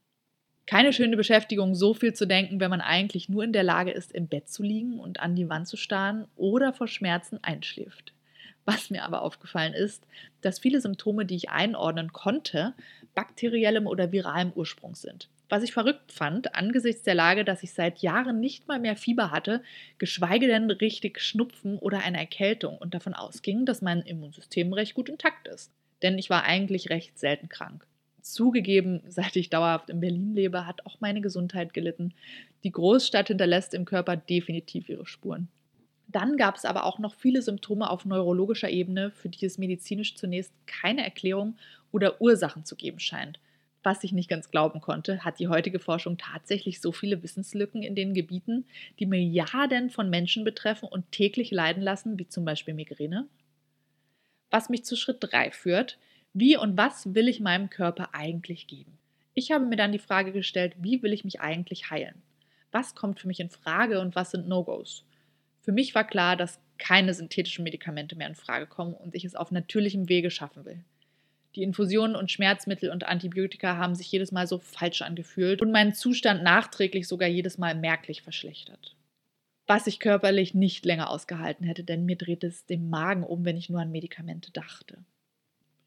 Keine 0.65 0.93
schöne 0.93 1.17
Beschäftigung, 1.17 1.75
so 1.75 1.93
viel 1.93 2.13
zu 2.13 2.27
denken, 2.27 2.61
wenn 2.61 2.69
man 2.69 2.79
eigentlich 2.79 3.27
nur 3.27 3.43
in 3.43 3.51
der 3.51 3.63
Lage 3.63 3.91
ist, 3.91 4.13
im 4.13 4.27
Bett 4.27 4.47
zu 4.47 4.63
liegen 4.63 4.99
und 4.99 5.19
an 5.19 5.35
die 5.35 5.49
Wand 5.49 5.67
zu 5.67 5.75
starren 5.75 6.27
oder 6.37 6.71
vor 6.71 6.87
Schmerzen 6.87 7.39
einschläft. 7.41 8.13
Was 8.69 8.91
mir 8.91 9.03
aber 9.03 9.23
aufgefallen 9.23 9.73
ist, 9.73 10.05
dass 10.41 10.59
viele 10.59 10.79
Symptome, 10.79 11.25
die 11.25 11.35
ich 11.35 11.49
einordnen 11.49 12.13
konnte, 12.13 12.75
bakteriellem 13.15 13.87
oder 13.87 14.11
viralem 14.11 14.51
Ursprung 14.53 14.93
sind. 14.93 15.27
Was 15.49 15.63
ich 15.63 15.73
verrückt 15.73 16.11
fand, 16.11 16.53
angesichts 16.53 17.01
der 17.01 17.15
Lage, 17.15 17.43
dass 17.43 17.63
ich 17.63 17.73
seit 17.73 17.97
Jahren 18.03 18.39
nicht 18.39 18.67
mal 18.67 18.79
mehr 18.79 18.95
Fieber 18.95 19.31
hatte, 19.31 19.63
geschweige 19.97 20.45
denn 20.45 20.69
richtig 20.69 21.19
Schnupfen 21.19 21.79
oder 21.79 22.03
eine 22.03 22.19
Erkältung 22.19 22.77
und 22.77 22.93
davon 22.93 23.15
ausging, 23.15 23.65
dass 23.65 23.81
mein 23.81 24.03
Immunsystem 24.03 24.71
recht 24.71 24.93
gut 24.93 25.09
intakt 25.09 25.47
ist. 25.47 25.71
Denn 26.03 26.19
ich 26.19 26.29
war 26.29 26.43
eigentlich 26.43 26.91
recht 26.91 27.17
selten 27.17 27.49
krank. 27.49 27.87
Zugegeben, 28.21 29.01
seit 29.07 29.35
ich 29.35 29.49
dauerhaft 29.49 29.89
in 29.89 29.99
Berlin 29.99 30.35
lebe, 30.35 30.67
hat 30.67 30.85
auch 30.85 30.97
meine 30.99 31.21
Gesundheit 31.21 31.73
gelitten. 31.73 32.13
Die 32.63 32.71
Großstadt 32.71 33.29
hinterlässt 33.29 33.73
im 33.73 33.85
Körper 33.85 34.15
definitiv 34.15 34.89
ihre 34.89 35.07
Spuren. 35.07 35.47
Dann 36.11 36.37
gab 36.37 36.55
es 36.55 36.65
aber 36.65 36.85
auch 36.85 36.97
noch 36.97 37.13
viele 37.13 37.43
Symptome 37.43 37.87
auf 37.87 38.03
neurologischer 38.03 38.69
Ebene, 38.69 39.11
für 39.11 39.29
die 39.29 39.45
es 39.45 39.59
medizinisch 39.59 40.15
zunächst 40.15 40.51
keine 40.65 41.03
Erklärung 41.03 41.55
oder 41.91 42.19
Ursachen 42.19 42.65
zu 42.65 42.75
geben 42.75 42.99
scheint. 42.99 43.39
Was 43.83 44.03
ich 44.03 44.11
nicht 44.11 44.27
ganz 44.27 44.49
glauben 44.49 44.81
konnte, 44.81 45.23
hat 45.23 45.39
die 45.39 45.47
heutige 45.47 45.79
Forschung 45.79 46.17
tatsächlich 46.17 46.81
so 46.81 46.91
viele 46.91 47.21
Wissenslücken 47.21 47.83
in 47.83 47.93
den 47.93 48.15
Gebieten, 48.15 48.65
die 48.97 49.05
Milliarden 49.05 49.91
von 49.91 50.09
Menschen 50.09 50.43
betreffen 50.43 50.89
und 50.89 51.11
täglich 51.11 51.51
leiden 51.51 51.83
lassen, 51.83 52.17
wie 52.17 52.27
zum 52.27 52.43
Beispiel 52.43 52.73
Migräne? 52.73 53.27
Was 54.49 54.67
mich 54.67 54.83
zu 54.83 54.97
Schritt 54.97 55.17
3 55.21 55.51
führt, 55.51 55.99
wie 56.33 56.57
und 56.57 56.75
was 56.75 57.13
will 57.13 57.27
ich 57.27 57.39
meinem 57.39 57.69
Körper 57.69 58.09
eigentlich 58.13 58.65
geben? 58.65 58.97
Ich 59.35 59.51
habe 59.51 59.65
mir 59.65 59.77
dann 59.77 59.91
die 59.91 59.99
Frage 59.99 60.31
gestellt, 60.31 60.73
wie 60.79 61.03
will 61.03 61.13
ich 61.13 61.23
mich 61.23 61.39
eigentlich 61.39 61.91
heilen? 61.91 62.21
Was 62.71 62.95
kommt 62.95 63.19
für 63.19 63.27
mich 63.27 63.39
in 63.39 63.49
Frage 63.49 64.01
und 64.01 64.15
was 64.15 64.31
sind 64.31 64.47
No-Gos? 64.47 65.05
Für 65.61 65.71
mich 65.71 65.95
war 65.95 66.05
klar, 66.05 66.35
dass 66.35 66.59
keine 66.77 67.13
synthetischen 67.13 67.63
Medikamente 67.63 68.15
mehr 68.15 68.27
in 68.27 68.35
Frage 68.35 68.65
kommen 68.65 68.93
und 68.93 69.15
ich 69.15 69.25
es 69.25 69.35
auf 69.35 69.51
natürlichem 69.51 70.09
Wege 70.09 70.31
schaffen 70.31 70.65
will. 70.65 70.83
Die 71.55 71.63
Infusionen 71.63 72.15
und 72.15 72.31
Schmerzmittel 72.31 72.89
und 72.91 73.05
Antibiotika 73.05 73.77
haben 73.77 73.95
sich 73.95 74.11
jedes 74.11 74.31
Mal 74.31 74.47
so 74.47 74.59
falsch 74.59 75.01
angefühlt 75.01 75.61
und 75.61 75.71
meinen 75.71 75.93
Zustand 75.93 76.43
nachträglich 76.43 77.07
sogar 77.07 77.27
jedes 77.27 77.57
Mal 77.57 77.75
merklich 77.75 78.21
verschlechtert. 78.21 78.95
Was 79.67 79.87
ich 79.87 79.99
körperlich 79.99 80.53
nicht 80.53 80.85
länger 80.85 81.09
ausgehalten 81.09 81.65
hätte, 81.65 81.83
denn 81.83 82.05
mir 82.05 82.15
drehte 82.15 82.47
es 82.47 82.65
den 82.65 82.89
Magen 82.89 83.23
um, 83.23 83.45
wenn 83.45 83.57
ich 83.57 83.69
nur 83.69 83.81
an 83.81 83.91
Medikamente 83.91 84.51
dachte. 84.51 84.97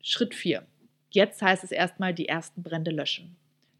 Schritt 0.02 0.34
4. 0.34 0.64
Jetzt 1.10 1.42
heißt 1.42 1.64
es 1.64 1.72
erstmal 1.72 2.14
die 2.14 2.28
ersten 2.28 2.62
Brände 2.62 2.90
löschen. 2.90 3.36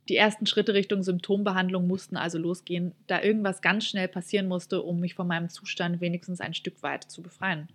Die 0.09 0.17
ersten 0.17 0.47
Schritte 0.47 0.75
Richtung 0.75 1.03
Symptombehandlung 1.03 1.87
mussten 1.87 2.17
also 2.17 2.39
losgehen, 2.39 2.93
da 3.07 3.23
irgendwas 3.23 3.63
ganz 3.63 3.87
schnell 3.87 4.09
passieren 4.09 4.49
musste, 4.49 4.83
um 4.83 4.99
mich 4.99 5.15
von 5.15 5.29
meinem 5.29 5.49
Zustand 5.49 6.01
wenigstens 6.01 6.41
ein 6.41 6.55
Stück 6.55 6.83
weit 6.83 7.05
zu 7.05 7.23
befreien. 7.23 7.69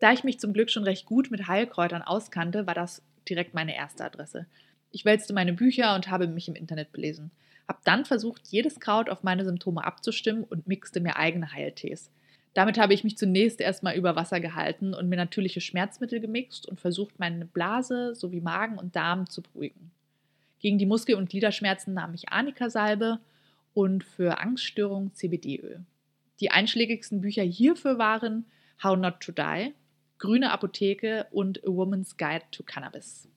Da 0.00 0.12
ich 0.12 0.24
mich 0.24 0.40
zum 0.40 0.52
Glück 0.52 0.70
schon 0.70 0.84
recht 0.84 1.06
gut 1.06 1.30
mit 1.30 1.46
Heilkräutern 1.46 2.02
auskannte, 2.02 2.66
war 2.66 2.74
das 2.74 3.02
direkt 3.28 3.54
meine 3.54 3.76
erste 3.76 4.04
Adresse. 4.04 4.46
Ich 4.90 5.04
wälzte 5.04 5.32
meine 5.32 5.52
Bücher 5.52 5.94
und 5.94 6.10
habe 6.10 6.26
mich 6.26 6.48
im 6.48 6.54
Internet 6.54 6.92
belesen. 6.92 7.30
Hab 7.68 7.84
dann 7.84 8.04
versucht, 8.04 8.48
jedes 8.48 8.80
Kraut 8.80 9.10
auf 9.10 9.22
meine 9.22 9.44
Symptome 9.44 9.84
abzustimmen 9.84 10.44
und 10.44 10.66
mixte 10.66 11.00
mir 11.00 11.16
eigene 11.16 11.52
Heiltees. 11.52 12.10
Damit 12.54 12.78
habe 12.78 12.94
ich 12.94 13.04
mich 13.04 13.18
zunächst 13.18 13.60
erstmal 13.60 13.94
über 13.94 14.16
Wasser 14.16 14.40
gehalten 14.40 14.94
und 14.94 15.08
mir 15.08 15.16
natürliche 15.16 15.60
Schmerzmittel 15.60 16.18
gemixt 16.18 16.66
und 16.66 16.80
versucht, 16.80 17.18
meine 17.18 17.44
Blase 17.44 18.14
sowie 18.14 18.40
Magen 18.40 18.78
und 18.78 18.96
Darm 18.96 19.28
zu 19.28 19.42
beruhigen. 19.42 19.92
Gegen 20.60 20.78
die 20.78 20.86
Muskel- 20.86 21.16
und 21.16 21.28
Gliederschmerzen 21.28 21.94
nahm 21.94 22.14
ich 22.14 22.30
Arnika-Salbe 22.30 23.20
und 23.74 24.04
für 24.04 24.40
Angststörungen 24.40 25.14
CBD-Öl. 25.14 25.84
Die 26.40 26.50
einschlägigsten 26.50 27.20
Bücher 27.20 27.42
hierfür 27.42 27.98
waren 27.98 28.44
How 28.82 28.96
Not 28.96 29.20
to 29.20 29.32
Die, 29.32 29.74
Grüne 30.18 30.50
Apotheke 30.50 31.26
und 31.30 31.62
A 31.64 31.68
Woman's 31.68 32.16
Guide 32.16 32.44
to 32.50 32.62
Cannabis. 32.64 33.28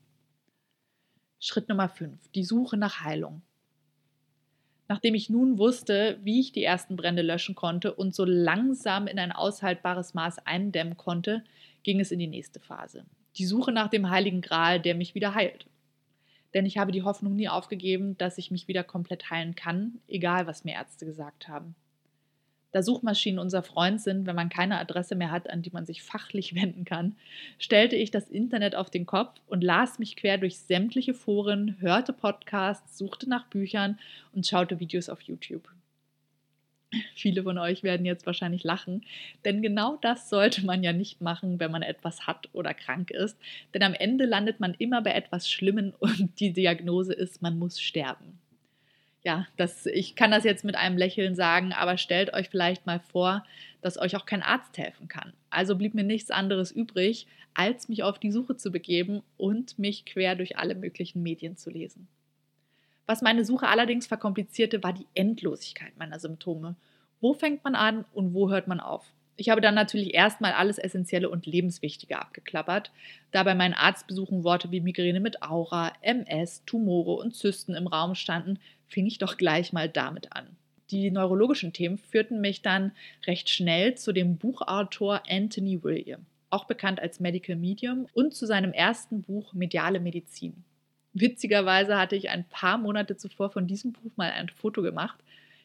Schritt 1.40 1.70
Nummer 1.70 1.90
5. 1.90 2.30
Die 2.36 2.44
Suche 2.44 2.78
nach 2.78 3.04
Heilung. 3.04 3.42
Nachdem 4.88 5.16
ich 5.16 5.30
nun 5.30 5.58
wusste, 5.58 6.20
wie 6.22 6.40
ich 6.40 6.51
die 6.51 6.63
ersten 6.63 6.96
Brände 6.96 7.22
löschen 7.22 7.56
konnte 7.56 7.94
und 7.94 8.13
so 8.13 8.25
langsam 8.25 9.08
in 9.08 9.20
ein 9.20 9.32
aushaltbares 9.32 10.13
Maß 10.13 10.46
eindämmen 10.46 10.98
konnte, 10.98 11.44
ging 11.84 12.00
es 12.00 12.12
in 12.12 12.20
die 12.20 12.28
nächste 12.28 12.60
Phase. 12.60 13.06
Die 13.38 13.46
Suche 13.46 13.72
nach 13.72 13.88
dem 13.88 14.10
heiligen 14.10 14.42
Gral, 14.42 14.80
der 14.80 14.96
mich 14.96 15.16
wieder 15.16 15.34
heilt. 15.34 15.66
Denn 16.53 16.65
ich 16.65 16.77
habe 16.77 16.91
die 16.91 17.03
Hoffnung 17.03 17.36
nie 17.36 17.50
aufgegeben, 17.50 18.17
dass 18.17 18.38
ich 18.38 18.51
mich 18.51 18.67
wieder 18.67 18.84
komplett 18.84 19.29
heilen 19.29 19.55
kann, 19.55 20.00
egal 20.08 20.48
was 20.48 20.63
mir 20.63 20.74
Ärzte 20.74 21.05
gesagt 21.05 21.48
haben 21.48 21.75
da 22.72 22.81
Suchmaschinen 22.81 23.39
unser 23.39 23.63
Freund 23.63 24.01
sind, 24.01 24.25
wenn 24.25 24.36
man 24.36 24.50
keine 24.50 24.79
Adresse 24.79 25.15
mehr 25.15 25.31
hat, 25.31 25.50
an 25.50 25.62
die 25.62 25.72
man 25.72 25.86
sich 25.86 26.01
fachlich 26.01 26.55
wenden 26.55 26.86
kann, 26.86 27.15
stellte 27.60 27.96
ich 27.96 28.12
das 28.12 28.29
Internet 28.29 28.75
auf 28.75 28.89
den 28.89 29.05
Kopf 29.05 29.39
und 29.48 29.63
las 29.63 30.00
mich 30.00 30.15
quer 30.15 30.38
durch 30.38 30.60
sämtliche 30.60 31.13
Foren, 31.13 31.77
hörte 31.79 32.13
Podcasts, 32.13 32.98
suchte 32.98 33.29
nach 33.29 33.48
Büchern 33.48 34.00
und 34.34 34.48
schaute 34.48 34.79
Videos 34.79 35.10
auf 35.10 35.22
YouTube. 35.22 35.70
Viele 37.15 37.43
von 37.43 37.57
euch 37.57 37.83
werden 37.83 38.05
jetzt 38.05 38.25
wahrscheinlich 38.25 38.63
lachen, 38.63 39.03
denn 39.45 39.62
genau 39.62 39.98
das 40.01 40.29
sollte 40.29 40.65
man 40.65 40.83
ja 40.83 40.93
nicht 40.93 41.21
machen, 41.21 41.60
wenn 41.60 41.71
man 41.71 41.83
etwas 41.83 42.27
hat 42.27 42.50
oder 42.53 42.74
krank 42.74 43.12
ist, 43.12 43.38
denn 43.74 43.83
am 43.83 43.93
Ende 43.93 44.25
landet 44.25 44.60
man 44.60 44.74
immer 44.74 45.01
bei 45.01 45.12
etwas 45.12 45.50
Schlimmen 45.50 45.93
und 46.00 46.39
die 46.39 46.53
Diagnose 46.53 47.13
ist, 47.13 47.41
man 47.41 47.57
muss 47.57 47.79
sterben 47.79 48.39
ja, 49.24 49.48
das, 49.55 49.86
ich 49.86 50.15
kann 50.15 50.31
das 50.31 50.43
jetzt 50.43 50.63
mit 50.63 50.75
einem 50.75 50.98
Lächeln 50.98 51.36
sagen, 51.36 51.74
aber 51.74 51.98
stellt 51.98 52.33
euch 52.33 52.50
vielleicht 52.50 52.86
mal 52.86 53.00
vor, 53.00 53.45
dass 53.81 54.00
euch 54.00 54.15
auch 54.15 54.25
kein 54.25 54.41
Arzt 54.41 54.77
helfen 54.77 55.07
kann. 55.07 55.33
Also 55.50 55.75
blieb 55.75 55.93
mir 55.93 56.03
nichts 56.03 56.31
anderes 56.31 56.71
übrig, 56.71 57.27
als 57.53 57.88
mich 57.88 58.03
auf 58.03 58.17
die 58.17 58.31
Suche 58.31 58.57
zu 58.57 58.71
begeben 58.71 59.21
und 59.38 59.77
mich 59.77 60.05
quer 60.05 60.36
durch 60.36 60.57
alle 60.57 60.75
möglichen 60.75 61.21
Medien 61.21 61.55
zu 61.55 61.69
lesen. 61.69 62.07
Was 63.12 63.22
meine 63.22 63.44
Suche 63.44 63.68
allerdings 63.68 64.08
verkomplizierte, 64.08 64.84
war 64.84 64.94
die 64.94 65.06
Endlosigkeit 65.15 65.98
meiner 65.98 66.18
Symptome. 66.18 66.77
Wo 67.20 67.34
fängt 67.34 67.62
man 67.62 67.75
an 67.75 68.06
und 68.13 68.34
wo 68.34 68.50
hört 68.50 68.70
man 68.70 68.80
auf? 68.80 69.03
Ich 69.36 69.50
habe 69.50 69.60
dann 69.60 69.75
natürlich 69.75 70.13
erstmal 70.13 70.53
alles 70.53 70.77
Essentielle 70.77 71.30
und 71.30 71.46
Lebenswichtige 71.46 72.18
abgeklappert, 72.18 72.94
da 73.32 73.44
bei 73.44 73.53
meinen 73.53 73.74
Arztbesuchen 73.74 74.46
Worte 74.46 74.72
wie 74.72 74.80
Migräne 74.80 75.20
mit 75.20 75.44
Aura, 75.44 75.91
MS, 76.00 76.63
Tumore 76.65 77.15
und 77.15 77.36
Zysten 77.36 77.75
im 77.75 77.88
Raum 77.88 78.15
standen, 78.15 78.60
fing 78.88 79.06
ich 79.06 79.18
doch 79.18 79.36
gleich 79.36 79.74
mal 79.74 79.89
damit 79.89 80.32
an. 80.32 80.48
Die 80.89 81.12
neurologischen 81.12 81.74
Themen 81.74 81.98
führten 81.98 82.39
mich 82.39 82.62
dann 82.62 82.94
recht 83.27 83.50
schnell 83.50 83.96
zu 83.96 84.13
dem 84.13 84.38
Buchautor 84.38 85.24
Anthony 85.27 85.84
William, 85.84 86.25
auch 86.50 86.63
bekannt 86.63 87.01
als 87.01 87.20
Medical 87.20 87.58
Medium, 87.58 88.08
und 88.13 88.34
zu 88.34 88.46
seinem 88.46 88.72
ersten 88.72 89.22
Buch 89.22 89.51
Mediale 89.51 90.00
Medizin. 90.00 90.63
Witzigerweise 91.13 91.98
hatte 91.98 92.15
ich 92.15 92.30
ein 92.30 92.48
paar 92.48 92.77
Monate 92.77 93.18
zuvor 93.18 93.50
von 93.50 93.68
diesem 93.68 93.91
Buch 93.91 94.12
mal 94.15 94.32
ein 94.32 94.50
Foto 94.50 94.82
gemacht. 94.82 95.20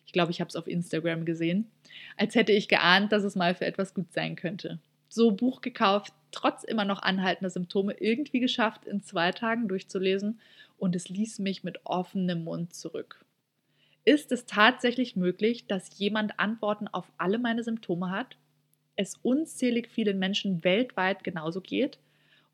Ich 0.07 0.12
glaube, 0.12 0.31
ich 0.31 0.41
habe 0.41 0.49
es 0.49 0.57
auf 0.57 0.67
Instagram 0.67 1.25
gesehen, 1.25 1.67
als 2.17 2.35
hätte 2.35 2.53
ich 2.53 2.69
geahnt, 2.69 3.12
dass 3.12 3.25
es 3.25 3.37
mal 3.37 3.55
für 3.55 3.67
etwas 3.67 3.95
gut 3.95 4.12
sein 4.12 4.37
könnte. 4.37 4.79
So 5.09 5.31
Buch 5.33 5.61
gekauft, 5.61 6.12
trotz 6.33 6.65
immer 6.65 6.85
noch 6.85 7.03
anhaltender 7.03 7.50
Symptome 7.50 7.95
irgendwie 7.99 8.41
geschafft, 8.41 8.85
in 8.87 9.03
zwei 9.03 9.33
Tagen 9.33 9.69
durchzulesen 9.69 10.41
und 10.79 10.95
es 10.97 11.09
ließ 11.09 11.38
mich 11.38 11.65
mit 11.65 11.81
offenem 11.85 12.45
Mund 12.45 12.75
zurück. 12.75 13.25
Ist 14.05 14.31
es 14.31 14.47
tatsächlich 14.47 15.17
möglich, 15.17 15.67
dass 15.67 15.99
jemand 15.99 16.38
Antworten 16.38 16.87
auf 16.88 17.11
alle 17.19 17.38
meine 17.38 17.65
Symptome 17.65 18.11
hat? 18.11 18.37
Es 18.95 19.17
unzählig 19.23 19.88
vielen 19.88 20.19
Menschen 20.19 20.62
weltweit 20.62 21.25
genauso 21.25 21.61
geht? 21.61 21.99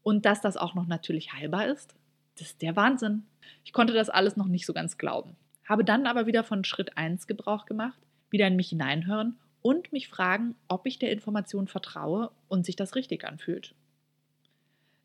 Und 0.02 0.24
dass 0.24 0.40
das 0.40 0.56
auch 0.56 0.74
noch 0.74 0.86
natürlich 0.86 1.32
heilbar 1.32 1.68
ist? 1.68 1.94
Das 2.38 2.48
ist 2.48 2.62
der 2.62 2.76
Wahnsinn. 2.76 3.24
Ich 3.64 3.72
konnte 3.72 3.92
das 3.92 4.10
alles 4.10 4.36
noch 4.36 4.48
nicht 4.48 4.66
so 4.66 4.72
ganz 4.72 4.98
glauben. 4.98 5.36
Habe 5.68 5.84
dann 5.84 6.06
aber 6.06 6.26
wieder 6.26 6.44
von 6.44 6.64
Schritt 6.64 6.96
1 6.96 7.26
Gebrauch 7.26 7.66
gemacht, 7.66 7.98
wieder 8.30 8.46
in 8.46 8.56
mich 8.56 8.70
hineinhören 8.70 9.38
und 9.60 9.92
mich 9.92 10.08
fragen, 10.08 10.54
ob 10.68 10.86
ich 10.86 10.98
der 10.98 11.12
Information 11.12 11.68
vertraue 11.68 12.30
und 12.48 12.66
sich 12.66 12.76
das 12.76 12.94
richtig 12.94 13.24
anfühlt. 13.24 13.74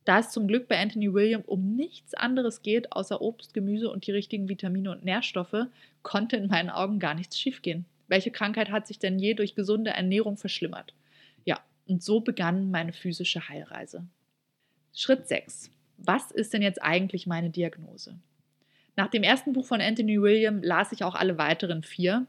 Da 0.07 0.19
es 0.19 0.31
zum 0.31 0.47
Glück 0.47 0.69
bei 0.69 0.81
Anthony 0.81 1.13
William 1.13 1.41
um 1.41 1.75
nichts 1.75 2.13
anderes 2.13 2.61
geht, 2.61 2.93
außer 2.93 3.21
Obst, 3.21 3.53
Gemüse 3.53 3.91
und 3.91 4.07
die 4.07 4.11
richtigen 4.11 4.47
Vitamine 4.47 4.91
und 4.91 5.03
Nährstoffe, 5.03 5.67
konnte 6.01 6.37
in 6.37 6.47
meinen 6.47 6.69
Augen 6.69 6.99
gar 6.99 7.13
nichts 7.13 7.37
schiefgehen. 7.37 7.85
Welche 8.07 8.31
Krankheit 8.31 8.71
hat 8.71 8.87
sich 8.87 8.99
denn 8.99 9.19
je 9.19 9.33
durch 9.33 9.53
gesunde 9.53 9.91
Ernährung 9.91 10.37
verschlimmert? 10.37 10.93
Ja, 11.43 11.59
und 11.87 12.01
so 12.01 12.21
begann 12.21 12.71
meine 12.71 12.93
physische 12.93 13.49
Heilreise. 13.49 14.05
Schritt 14.95 15.27
6. 15.27 15.69
Was 15.97 16.31
ist 16.31 16.53
denn 16.53 16.61
jetzt 16.61 16.81
eigentlich 16.81 17.27
meine 17.27 17.49
Diagnose? 17.49 18.15
Nach 18.95 19.07
dem 19.07 19.23
ersten 19.23 19.53
Buch 19.53 19.65
von 19.65 19.81
Anthony 19.81 20.21
William 20.21 20.61
las 20.63 20.91
ich 20.91 21.03
auch 21.03 21.15
alle 21.15 21.37
weiteren 21.37 21.83
vier. 21.83 22.25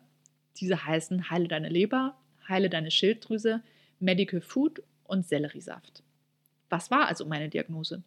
Diese 0.58 0.84
heißen 0.84 1.30
Heile 1.30 1.48
deine 1.48 1.68
Leber, 1.68 2.14
Heile 2.48 2.68
deine 2.68 2.90
Schilddrüse, 2.90 3.62
Medical 4.00 4.40
Food 4.40 4.82
und 5.04 5.26
Selleriesaft. 5.26 6.02
Was 6.68 6.90
war 6.90 7.08
also 7.08 7.24
meine 7.24 7.48
Diagnose? 7.48 8.02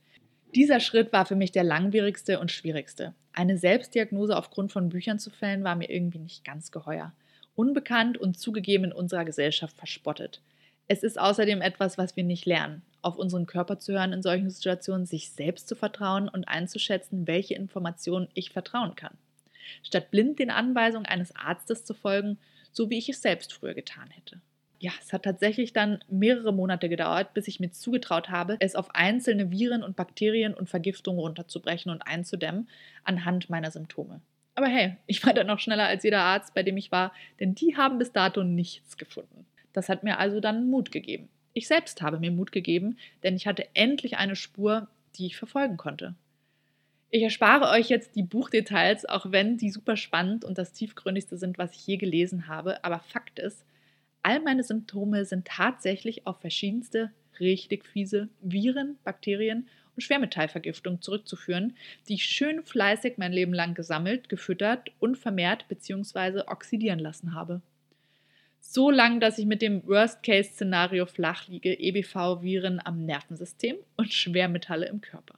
Dieser 0.53 0.79
Schritt 0.79 1.13
war 1.13 1.25
für 1.25 1.35
mich 1.35 1.51
der 1.51 1.63
langwierigste 1.63 2.39
und 2.39 2.51
schwierigste. 2.51 3.13
Eine 3.33 3.57
Selbstdiagnose 3.57 4.35
aufgrund 4.37 4.71
von 4.71 4.89
Büchern 4.89 5.17
zu 5.17 5.29
fällen, 5.29 5.63
war 5.63 5.75
mir 5.75 5.89
irgendwie 5.89 6.19
nicht 6.19 6.43
ganz 6.43 6.71
geheuer. 6.71 7.13
Unbekannt 7.55 8.17
und 8.17 8.37
zugegeben 8.37 8.85
in 8.85 8.91
unserer 8.91 9.25
Gesellschaft 9.25 9.77
verspottet. 9.77 10.41
Es 10.91 11.03
ist 11.03 11.17
außerdem 11.17 11.61
etwas, 11.61 11.97
was 11.97 12.17
wir 12.17 12.25
nicht 12.25 12.45
lernen. 12.45 12.81
Auf 13.01 13.15
unseren 13.15 13.45
Körper 13.45 13.79
zu 13.79 13.93
hören 13.93 14.11
in 14.11 14.21
solchen 14.21 14.49
Situationen, 14.49 15.05
sich 15.05 15.29
selbst 15.29 15.69
zu 15.69 15.75
vertrauen 15.75 16.27
und 16.27 16.49
einzuschätzen, 16.49 17.27
welche 17.27 17.53
Informationen 17.55 18.27
ich 18.33 18.49
vertrauen 18.49 18.97
kann. 18.97 19.17
Statt 19.83 20.11
blind 20.11 20.39
den 20.39 20.51
Anweisungen 20.51 21.05
eines 21.05 21.33
Arztes 21.33 21.85
zu 21.85 21.93
folgen, 21.93 22.39
so 22.73 22.89
wie 22.89 22.97
ich 22.97 23.07
es 23.07 23.21
selbst 23.21 23.53
früher 23.53 23.73
getan 23.73 24.09
hätte 24.09 24.41
ja, 24.79 24.91
es 24.99 25.13
hat 25.13 25.21
tatsächlich 25.21 25.73
dann 25.73 26.03
mehrere 26.09 26.51
Monate 26.51 26.89
gedauert, 26.89 27.35
bis 27.35 27.47
ich 27.47 27.59
mir 27.59 27.71
zugetraut 27.71 28.31
habe, 28.31 28.57
es 28.59 28.73
auf 28.73 28.95
einzelne 28.95 29.51
Viren 29.51 29.83
und 29.83 29.95
Bakterien 29.95 30.55
und 30.55 30.71
Vergiftungen 30.71 31.19
runterzubrechen 31.19 31.91
und 31.91 32.01
einzudämmen 32.01 32.67
anhand 33.03 33.47
meiner 33.47 33.69
Symptome. 33.69 34.21
Aber 34.55 34.65
hey, 34.65 34.97
ich 35.05 35.23
war 35.23 35.35
dann 35.35 35.45
noch 35.45 35.59
schneller 35.59 35.85
als 35.85 36.03
jeder 36.03 36.21
Arzt, 36.21 36.55
bei 36.55 36.63
dem 36.63 36.77
ich 36.77 36.91
war, 36.91 37.13
denn 37.39 37.53
die 37.53 37.77
haben 37.77 37.99
bis 37.99 38.11
dato 38.11 38.43
nichts 38.43 38.97
gefunden. 38.97 39.45
Das 39.73 39.89
hat 39.89 40.03
mir 40.03 40.19
also 40.19 40.39
dann 40.39 40.69
Mut 40.69 40.91
gegeben. 40.91 41.29
Ich 41.53 41.67
selbst 41.67 42.01
habe 42.01 42.19
mir 42.19 42.31
Mut 42.31 42.51
gegeben, 42.51 42.97
denn 43.23 43.35
ich 43.35 43.47
hatte 43.47 43.67
endlich 43.73 44.17
eine 44.17 44.35
Spur, 44.35 44.87
die 45.15 45.25
ich 45.25 45.37
verfolgen 45.37 45.77
konnte. 45.77 46.15
Ich 47.09 47.23
erspare 47.23 47.69
euch 47.71 47.89
jetzt 47.89 48.15
die 48.15 48.23
Buchdetails, 48.23 49.05
auch 49.05 49.31
wenn 49.31 49.57
die 49.57 49.69
super 49.69 49.97
spannend 49.97 50.45
und 50.45 50.57
das 50.57 50.71
tiefgründigste 50.71 51.37
sind, 51.37 51.57
was 51.57 51.75
ich 51.75 51.85
je 51.85 51.97
gelesen 51.97 52.47
habe. 52.47 52.83
Aber 52.85 52.99
Fakt 52.99 53.37
ist, 53.37 53.65
all 54.23 54.39
meine 54.39 54.63
Symptome 54.63 55.25
sind 55.25 55.45
tatsächlich 55.45 56.25
auf 56.25 56.39
verschiedenste 56.39 57.11
richtig 57.41 57.85
fiese 57.85 58.29
Viren, 58.41 58.97
Bakterien 59.03 59.67
und 59.95 60.03
Schwermetallvergiftung 60.03 61.01
zurückzuführen, 61.01 61.75
die 62.07 62.13
ich 62.13 62.23
schön 62.23 62.63
fleißig 62.63 63.17
mein 63.17 63.33
Leben 63.33 63.53
lang 63.53 63.73
gesammelt, 63.73 64.29
gefüttert 64.29 64.91
und 64.99 65.17
vermehrt 65.17 65.67
bzw. 65.67 66.43
oxidieren 66.47 66.99
lassen 66.99 67.33
habe. 67.33 67.61
So 68.73 68.89
lang, 68.89 69.19
dass 69.19 69.37
ich 69.37 69.45
mit 69.45 69.61
dem 69.61 69.85
Worst-Case-Szenario 69.85 71.05
flach 71.05 71.49
liege, 71.49 71.77
EBV-Viren 71.77 72.79
am 72.81 73.05
Nervensystem 73.05 73.75
und 73.97 74.13
Schwermetalle 74.13 74.85
im 74.85 75.01
Körper. 75.01 75.35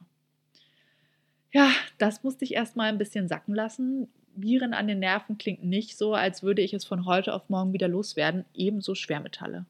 Ja, 1.50 1.72
das 1.98 2.22
musste 2.22 2.44
ich 2.44 2.54
erstmal 2.54 2.90
ein 2.90 2.98
bisschen 2.98 3.26
sacken 3.26 3.52
lassen. 3.52 4.06
Viren 4.36 4.72
an 4.72 4.86
den 4.86 5.00
Nerven 5.00 5.36
klingt 5.36 5.64
nicht 5.64 5.98
so, 5.98 6.14
als 6.14 6.44
würde 6.44 6.62
ich 6.62 6.74
es 6.74 6.84
von 6.84 7.06
heute 7.06 7.34
auf 7.34 7.48
morgen 7.48 7.72
wieder 7.72 7.88
loswerden, 7.88 8.44
ebenso 8.54 8.94
Schwermetalle. 8.94 9.66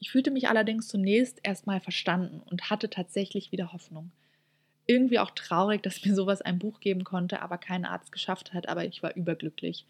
Ich 0.00 0.10
fühlte 0.10 0.32
mich 0.32 0.48
allerdings 0.48 0.88
zunächst 0.88 1.38
erstmal 1.44 1.78
verstanden 1.78 2.42
und 2.44 2.70
hatte 2.70 2.90
tatsächlich 2.90 3.52
wieder 3.52 3.72
Hoffnung. 3.72 4.10
Irgendwie 4.86 5.20
auch 5.20 5.30
traurig, 5.30 5.84
dass 5.84 6.04
mir 6.04 6.16
sowas 6.16 6.42
ein 6.42 6.58
Buch 6.58 6.80
geben 6.80 7.04
konnte, 7.04 7.40
aber 7.40 7.56
kein 7.56 7.84
Arzt 7.84 8.10
geschafft 8.10 8.52
hat, 8.52 8.68
aber 8.68 8.84
ich 8.84 9.00
war 9.00 9.14
überglücklich. 9.14 9.86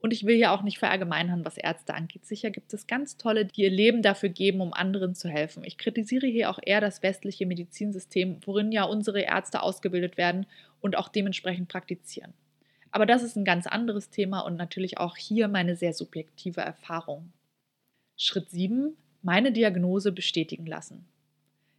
Und 0.00 0.12
ich 0.12 0.24
will 0.24 0.36
hier 0.36 0.52
auch 0.52 0.62
nicht 0.62 0.78
verallgemeinern, 0.78 1.44
was 1.44 1.58
Ärzte 1.58 1.94
angeht. 1.94 2.24
Sicher 2.24 2.50
gibt 2.50 2.72
es 2.72 2.86
ganz 2.86 3.16
tolle, 3.16 3.44
die 3.44 3.62
ihr 3.62 3.70
Leben 3.70 4.00
dafür 4.02 4.28
geben, 4.28 4.60
um 4.60 4.72
anderen 4.72 5.14
zu 5.14 5.28
helfen. 5.28 5.64
Ich 5.64 5.76
kritisiere 5.76 6.26
hier 6.26 6.50
auch 6.50 6.60
eher 6.62 6.80
das 6.80 7.02
westliche 7.02 7.46
Medizinsystem, 7.46 8.38
worin 8.44 8.70
ja 8.70 8.84
unsere 8.84 9.22
Ärzte 9.22 9.62
ausgebildet 9.62 10.16
werden 10.16 10.46
und 10.80 10.96
auch 10.96 11.08
dementsprechend 11.08 11.68
praktizieren. 11.68 12.32
Aber 12.90 13.06
das 13.06 13.22
ist 13.22 13.36
ein 13.36 13.44
ganz 13.44 13.66
anderes 13.66 14.10
Thema 14.10 14.40
und 14.40 14.56
natürlich 14.56 14.98
auch 14.98 15.16
hier 15.16 15.48
meine 15.48 15.74
sehr 15.74 15.92
subjektive 15.92 16.60
Erfahrung. 16.60 17.32
Schritt 18.16 18.50
7 18.50 18.96
meine 19.22 19.52
Diagnose 19.52 20.12
bestätigen 20.12 20.66
lassen. 20.66 21.04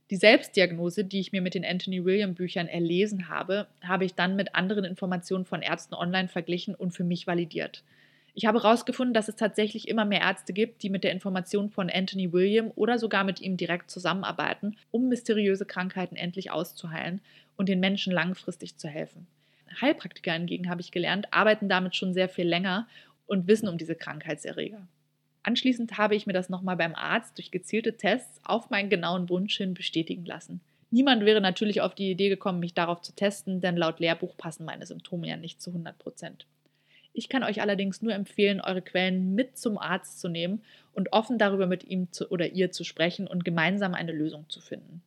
Die 0.09 0.15
Selbstdiagnose, 0.15 1.05
die 1.05 1.19
ich 1.19 1.31
mir 1.31 1.41
mit 1.41 1.53
den 1.53 1.65
Anthony 1.65 2.03
William 2.03 2.33
Büchern 2.33 2.67
erlesen 2.67 3.29
habe, 3.29 3.67
habe 3.81 4.05
ich 4.05 4.15
dann 4.15 4.35
mit 4.35 4.55
anderen 4.55 4.83
Informationen 4.83 5.45
von 5.45 5.61
Ärzten 5.61 5.93
online 5.93 6.27
verglichen 6.27 6.75
und 6.75 6.91
für 6.91 7.03
mich 7.03 7.27
validiert. 7.27 7.83
Ich 8.33 8.45
habe 8.45 8.61
herausgefunden, 8.61 9.13
dass 9.13 9.27
es 9.27 9.35
tatsächlich 9.35 9.87
immer 9.87 10.05
mehr 10.05 10.21
Ärzte 10.21 10.53
gibt, 10.53 10.83
die 10.83 10.89
mit 10.89 11.03
der 11.03 11.11
Information 11.11 11.69
von 11.69 11.89
Anthony 11.89 12.31
William 12.31 12.71
oder 12.75 12.99
sogar 12.99 13.23
mit 13.23 13.41
ihm 13.41 13.57
direkt 13.57 13.91
zusammenarbeiten, 13.91 14.77
um 14.91 15.09
mysteriöse 15.09 15.65
Krankheiten 15.65 16.15
endlich 16.15 16.51
auszuheilen 16.51 17.21
und 17.57 17.69
den 17.69 17.79
Menschen 17.79 18.13
langfristig 18.13 18.77
zu 18.77 18.87
helfen. 18.87 19.27
Heilpraktiker 19.81 20.33
hingegen, 20.33 20.69
habe 20.69 20.81
ich 20.81 20.91
gelernt, 20.91 21.33
arbeiten 21.33 21.69
damit 21.69 21.95
schon 21.95 22.13
sehr 22.13 22.29
viel 22.29 22.47
länger 22.47 22.87
und 23.27 23.47
wissen 23.47 23.67
um 23.67 23.77
diese 23.77 23.95
Krankheitserreger. 23.95 24.87
Anschließend 25.43 25.97
habe 25.97 26.15
ich 26.15 26.27
mir 26.27 26.33
das 26.33 26.49
nochmal 26.49 26.75
beim 26.75 26.95
Arzt 26.95 27.37
durch 27.37 27.51
gezielte 27.51 27.97
Tests 27.97 28.39
auf 28.43 28.69
meinen 28.69 28.89
genauen 28.89 29.29
Wunsch 29.29 29.57
hin 29.57 29.73
bestätigen 29.73 30.25
lassen. 30.25 30.61
Niemand 30.91 31.23
wäre 31.23 31.39
natürlich 31.39 31.81
auf 31.81 31.93
die 31.93 32.11
Idee 32.11 32.29
gekommen, 32.29 32.59
mich 32.59 32.73
darauf 32.73 33.01
zu 33.01 33.15
testen, 33.15 33.61
denn 33.61 33.77
laut 33.77 33.99
Lehrbuch 33.99 34.35
passen 34.37 34.65
meine 34.65 34.85
Symptome 34.85 35.27
ja 35.27 35.37
nicht 35.37 35.61
zu 35.61 35.69
100 35.69 35.97
Prozent. 35.99 36.45
Ich 37.13 37.29
kann 37.29 37.43
euch 37.43 37.61
allerdings 37.61 38.01
nur 38.01 38.13
empfehlen, 38.13 38.61
eure 38.61 38.81
Quellen 38.81 39.35
mit 39.35 39.57
zum 39.57 39.77
Arzt 39.77 40.19
zu 40.19 40.29
nehmen 40.29 40.61
und 40.93 41.11
offen 41.11 41.37
darüber 41.37 41.67
mit 41.67 41.83
ihm 41.83 42.11
zu, 42.11 42.29
oder 42.29 42.47
ihr 42.47 42.71
zu 42.71 42.83
sprechen 42.83 43.27
und 43.27 43.45
gemeinsam 43.45 43.93
eine 43.93 44.11
Lösung 44.11 44.45
zu 44.49 44.61
finden. 44.61 45.01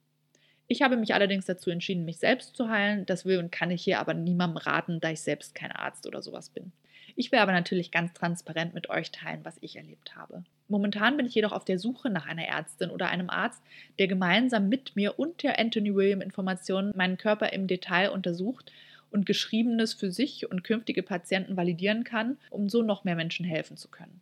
Ich 0.68 0.82
habe 0.82 0.96
mich 0.96 1.14
allerdings 1.14 1.46
dazu 1.46 1.70
entschieden, 1.70 2.04
mich 2.04 2.18
selbst 2.18 2.56
zu 2.56 2.68
heilen. 2.68 3.04
Das 3.06 3.24
will 3.24 3.38
und 3.38 3.52
kann 3.52 3.70
ich 3.70 3.84
hier 3.84 4.00
aber 4.00 4.14
niemandem 4.14 4.56
raten, 4.56 5.00
da 5.00 5.10
ich 5.10 5.20
selbst 5.20 5.54
kein 5.54 5.72
Arzt 5.72 6.06
oder 6.06 6.22
sowas 6.22 6.48
bin. 6.48 6.72
Ich 7.14 7.30
will 7.30 7.40
aber 7.40 7.52
natürlich 7.52 7.90
ganz 7.90 8.14
transparent 8.14 8.72
mit 8.72 8.88
euch 8.88 9.10
teilen, 9.10 9.40
was 9.44 9.58
ich 9.60 9.76
erlebt 9.76 10.16
habe. 10.16 10.44
Momentan 10.68 11.18
bin 11.18 11.26
ich 11.26 11.34
jedoch 11.34 11.52
auf 11.52 11.66
der 11.66 11.78
Suche 11.78 12.08
nach 12.08 12.26
einer 12.26 12.46
Ärztin 12.46 12.90
oder 12.90 13.08
einem 13.08 13.28
Arzt, 13.28 13.62
der 13.98 14.06
gemeinsam 14.06 14.70
mit 14.70 14.96
mir 14.96 15.18
und 15.18 15.42
der 15.42 15.58
Anthony 15.58 15.94
William 15.94 16.22
Informationen 16.22 16.92
meinen 16.96 17.18
Körper 17.18 17.52
im 17.52 17.66
Detail 17.66 18.10
untersucht 18.10 18.72
und 19.12 19.26
Geschriebenes 19.26 19.94
für 19.94 20.10
sich 20.10 20.50
und 20.50 20.64
künftige 20.64 21.02
Patienten 21.02 21.56
validieren 21.56 22.04
kann, 22.04 22.38
um 22.50 22.68
so 22.68 22.82
noch 22.82 23.04
mehr 23.04 23.16
Menschen 23.16 23.44
helfen 23.44 23.76
zu 23.76 23.88
können. 23.88 24.20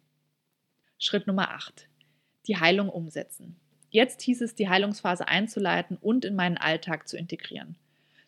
Schritt 0.99 1.27
Nummer 1.27 1.51
8. 1.51 1.87
Die 2.47 2.59
Heilung 2.59 2.89
umsetzen. 2.89 3.57
Jetzt 3.91 4.23
hieß 4.23 4.41
es, 4.43 4.55
die 4.55 4.69
Heilungsphase 4.69 5.27
einzuleiten 5.29 5.97
und 6.01 6.25
in 6.25 6.37
meinen 6.37 6.59
Alltag 6.59 7.09
zu 7.09 7.17
integrieren. 7.17 7.77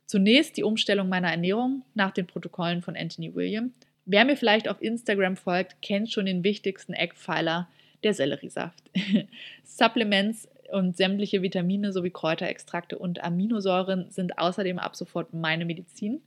Zunächst 0.07 0.57
die 0.57 0.65
Umstellung 0.65 1.09
meiner 1.09 1.31
Ernährung 1.31 1.85
nach 1.95 2.11
den 2.11 2.27
Protokollen 2.27 2.83
von 2.83 2.97
Anthony 2.97 3.35
William, 3.35 3.73
Wer 4.05 4.25
mir 4.25 4.37
vielleicht 4.37 4.69
auf 4.69 4.83
Instagram 4.83 5.37
folgt, 5.37 5.81
kennt 5.81 6.11
schon 6.11 6.27
den 6.27 6.43
wichtigsten 6.43 6.93
Eckpfeiler, 6.93 7.69
der 8.03 8.15
Selleriesaft. 8.15 8.83
Supplements 9.65 10.49
und 10.73 10.97
sämtliche 10.97 11.43
Vitamine 11.43 11.93
sowie 11.93 12.11
Kräuterextrakte 12.11 12.99
und 12.99 13.23
Aminosäuren 13.23 14.11
sind 14.11 14.39
außerdem 14.39 14.79
ab 14.79 14.97
sofort 14.97 15.33
meine 15.33 15.65
Medizin. 15.65 16.21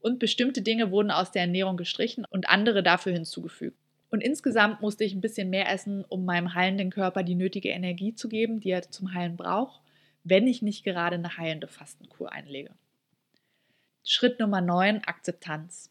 Und 0.00 0.18
bestimmte 0.18 0.62
Dinge 0.62 0.90
wurden 0.90 1.10
aus 1.10 1.30
der 1.30 1.42
Ernährung 1.42 1.76
gestrichen 1.76 2.24
und 2.30 2.48
andere 2.48 2.82
dafür 2.82 3.12
hinzugefügt. 3.12 3.76
Und 4.10 4.22
insgesamt 4.22 4.80
musste 4.80 5.04
ich 5.04 5.14
ein 5.14 5.20
bisschen 5.20 5.50
mehr 5.50 5.70
essen, 5.70 6.04
um 6.08 6.24
meinem 6.24 6.54
heilenden 6.54 6.90
Körper 6.90 7.22
die 7.22 7.36
nötige 7.36 7.68
Energie 7.68 8.14
zu 8.14 8.28
geben, 8.28 8.60
die 8.60 8.70
er 8.70 8.90
zum 8.90 9.14
Heilen 9.14 9.36
braucht, 9.36 9.80
wenn 10.24 10.46
ich 10.46 10.62
nicht 10.62 10.84
gerade 10.84 11.16
eine 11.16 11.36
heilende 11.36 11.68
Fastenkur 11.68 12.32
einlege. 12.32 12.70
Schritt 14.04 14.40
Nummer 14.40 14.60
9, 14.60 15.04
Akzeptanz. 15.04 15.90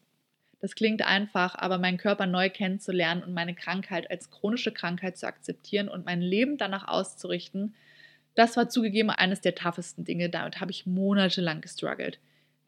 Das 0.60 0.74
klingt 0.74 1.02
einfach, 1.02 1.54
aber 1.54 1.78
meinen 1.78 1.96
Körper 1.96 2.26
neu 2.26 2.50
kennenzulernen 2.50 3.22
und 3.22 3.32
meine 3.32 3.54
Krankheit 3.54 4.10
als 4.10 4.30
chronische 4.30 4.72
Krankheit 4.72 5.16
zu 5.16 5.26
akzeptieren 5.26 5.88
und 5.88 6.04
mein 6.04 6.20
Leben 6.20 6.58
danach 6.58 6.86
auszurichten, 6.86 7.74
das 8.34 8.56
war 8.56 8.68
zugegeben 8.68 9.10
eines 9.10 9.40
der 9.40 9.54
toughesten 9.54 10.04
Dinge. 10.04 10.28
Damit 10.28 10.60
habe 10.60 10.70
ich 10.70 10.86
monatelang 10.86 11.60
gestruggelt. 11.62 12.18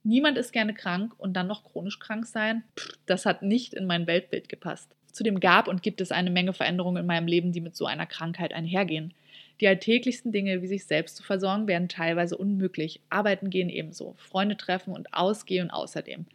Niemand 0.04 0.36
ist 0.36 0.52
gerne 0.52 0.74
krank 0.74 1.14
und 1.18 1.34
dann 1.34 1.46
noch 1.46 1.64
chronisch 1.64 1.98
krank 1.98 2.26
sein, 2.26 2.64
das 3.06 3.24
hat 3.24 3.42
nicht 3.42 3.72
in 3.72 3.86
mein 3.86 4.06
Weltbild 4.06 4.48
gepasst. 4.48 4.94
Zudem 5.12 5.40
gab 5.40 5.68
und 5.68 5.82
gibt 5.82 6.00
es 6.00 6.10
eine 6.10 6.30
Menge 6.30 6.52
Veränderungen 6.52 7.02
in 7.02 7.06
meinem 7.06 7.26
Leben, 7.26 7.52
die 7.52 7.60
mit 7.60 7.76
so 7.76 7.86
einer 7.86 8.06
Krankheit 8.06 8.52
einhergehen. 8.52 9.14
Die 9.60 9.68
alltäglichsten 9.68 10.32
Dinge, 10.32 10.62
wie 10.62 10.66
sich 10.66 10.86
selbst 10.86 11.16
zu 11.16 11.22
versorgen, 11.22 11.68
werden 11.68 11.88
teilweise 11.88 12.36
unmöglich. 12.36 13.00
Arbeiten 13.10 13.50
gehen 13.50 13.68
ebenso. 13.68 14.14
Freunde 14.16 14.56
treffen 14.56 14.92
und 14.92 15.14
ausgehen 15.14 15.70
außerdem. 15.70 16.26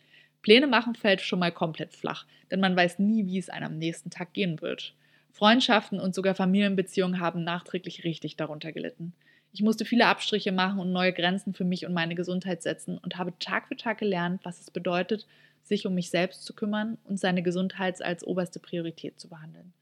Pläne 0.44 0.68
machen 0.68 0.96
fällt 0.96 1.20
schon 1.20 1.40
mal 1.40 1.52
komplett 1.52 1.94
flach, 1.94 2.26
denn 2.52 2.62
man 2.62 2.76
weiß 2.76 3.00
nie, 3.00 3.26
wie 3.26 3.38
es 3.38 3.50
einem 3.50 3.66
am 3.66 3.78
nächsten 3.80 4.12
Tag 4.12 4.32
gehen 4.32 4.62
wird. 4.62 4.94
Freundschaften 5.38 6.00
und 6.00 6.16
sogar 6.16 6.34
Familienbeziehungen 6.34 7.20
haben 7.20 7.44
nachträglich 7.44 8.04
richtig 8.04 8.38
darunter 8.38 8.72
gelitten. 8.72 9.14
Ich 9.54 9.62
musste 9.62 9.86
viele 9.86 10.08
Abstriche 10.08 10.52
machen 10.52 10.80
und 10.80 10.92
neue 10.92 11.14
Grenzen 11.14 11.54
für 11.54 11.64
mich 11.64 11.86
und 11.86 11.94
meine 11.94 12.16
Gesundheit 12.16 12.64
setzen 12.64 12.98
und 12.98 13.18
habe 13.18 13.38
Tag 13.38 13.68
für 13.68 13.78
Tag 13.78 14.00
gelernt, 14.00 14.42
was 14.44 14.60
es 14.60 14.72
bedeutet, 14.72 15.28
sich 15.62 15.86
um 15.86 15.94
mich 15.94 16.10
selbst 16.10 16.44
zu 16.44 16.56
kümmern 16.56 16.98
und 17.04 17.20
seine 17.20 17.44
Gesundheit 17.44 18.02
als 18.02 18.26
oberste 18.26 18.60
Priorität 18.60 19.20
zu 19.20 19.30
behandeln. 19.30 19.74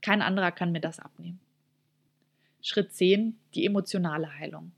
Kein 0.00 0.22
anderer 0.22 0.50
kann 0.50 0.72
mir 0.72 0.80
das 0.80 0.98
abnehmen. 0.98 1.40
Schritt 2.62 2.94
10. 2.94 3.36
Die 3.54 3.66
emotionale 3.66 4.38
Heilung. 4.38 4.72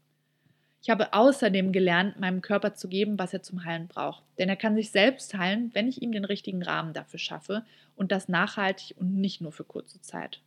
Ich 0.84 0.90
habe 0.90 1.14
außerdem 1.14 1.72
gelernt, 1.72 2.20
meinem 2.20 2.42
Körper 2.42 2.74
zu 2.74 2.88
geben, 2.88 3.18
was 3.18 3.32
er 3.32 3.42
zum 3.42 3.64
Heilen 3.64 3.88
braucht. 3.88 4.22
Denn 4.36 4.50
er 4.50 4.56
kann 4.56 4.76
sich 4.76 4.90
selbst 4.90 5.32
heilen, 5.32 5.70
wenn 5.72 5.88
ich 5.88 6.02
ihm 6.02 6.12
den 6.12 6.26
richtigen 6.26 6.62
Rahmen 6.62 6.92
dafür 6.92 7.18
schaffe 7.18 7.64
und 7.96 8.12
das 8.12 8.28
nachhaltig 8.28 8.94
und 8.98 9.14
nicht 9.14 9.40
nur 9.40 9.50
für 9.50 9.64
kurze 9.64 10.02
Zeit. 10.02 10.42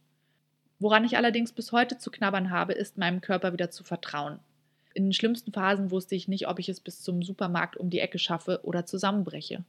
Woran 0.78 1.06
ich 1.06 1.17
allerdings 1.17 1.54
bis 1.54 1.71
heute 1.71 1.97
zu 1.97 2.12
knabbern 2.12 2.52
habe, 2.52 2.73
ist 2.73 3.00
meinem 3.00 3.19
Körper 3.19 3.52
wieder 3.52 3.71
zu 3.71 3.84
vertrauen. 3.84 4.38
In 4.93 5.06
den 5.06 5.13
schlimmsten 5.13 5.54
Phasen 5.54 5.89
wusste 5.89 6.13
ich 6.13 6.28
nicht, 6.28 6.47
ob 6.47 6.60
ich 6.60 6.69
es 6.69 6.82
bis 6.82 7.02
zum 7.02 7.23
Supermarkt 7.23 7.76
um 7.76 7.89
die 7.89 8.00
Ecke 8.00 8.19
schaffe 8.19 8.60
oder 8.62 8.86
zusammenbreche. 8.86 9.63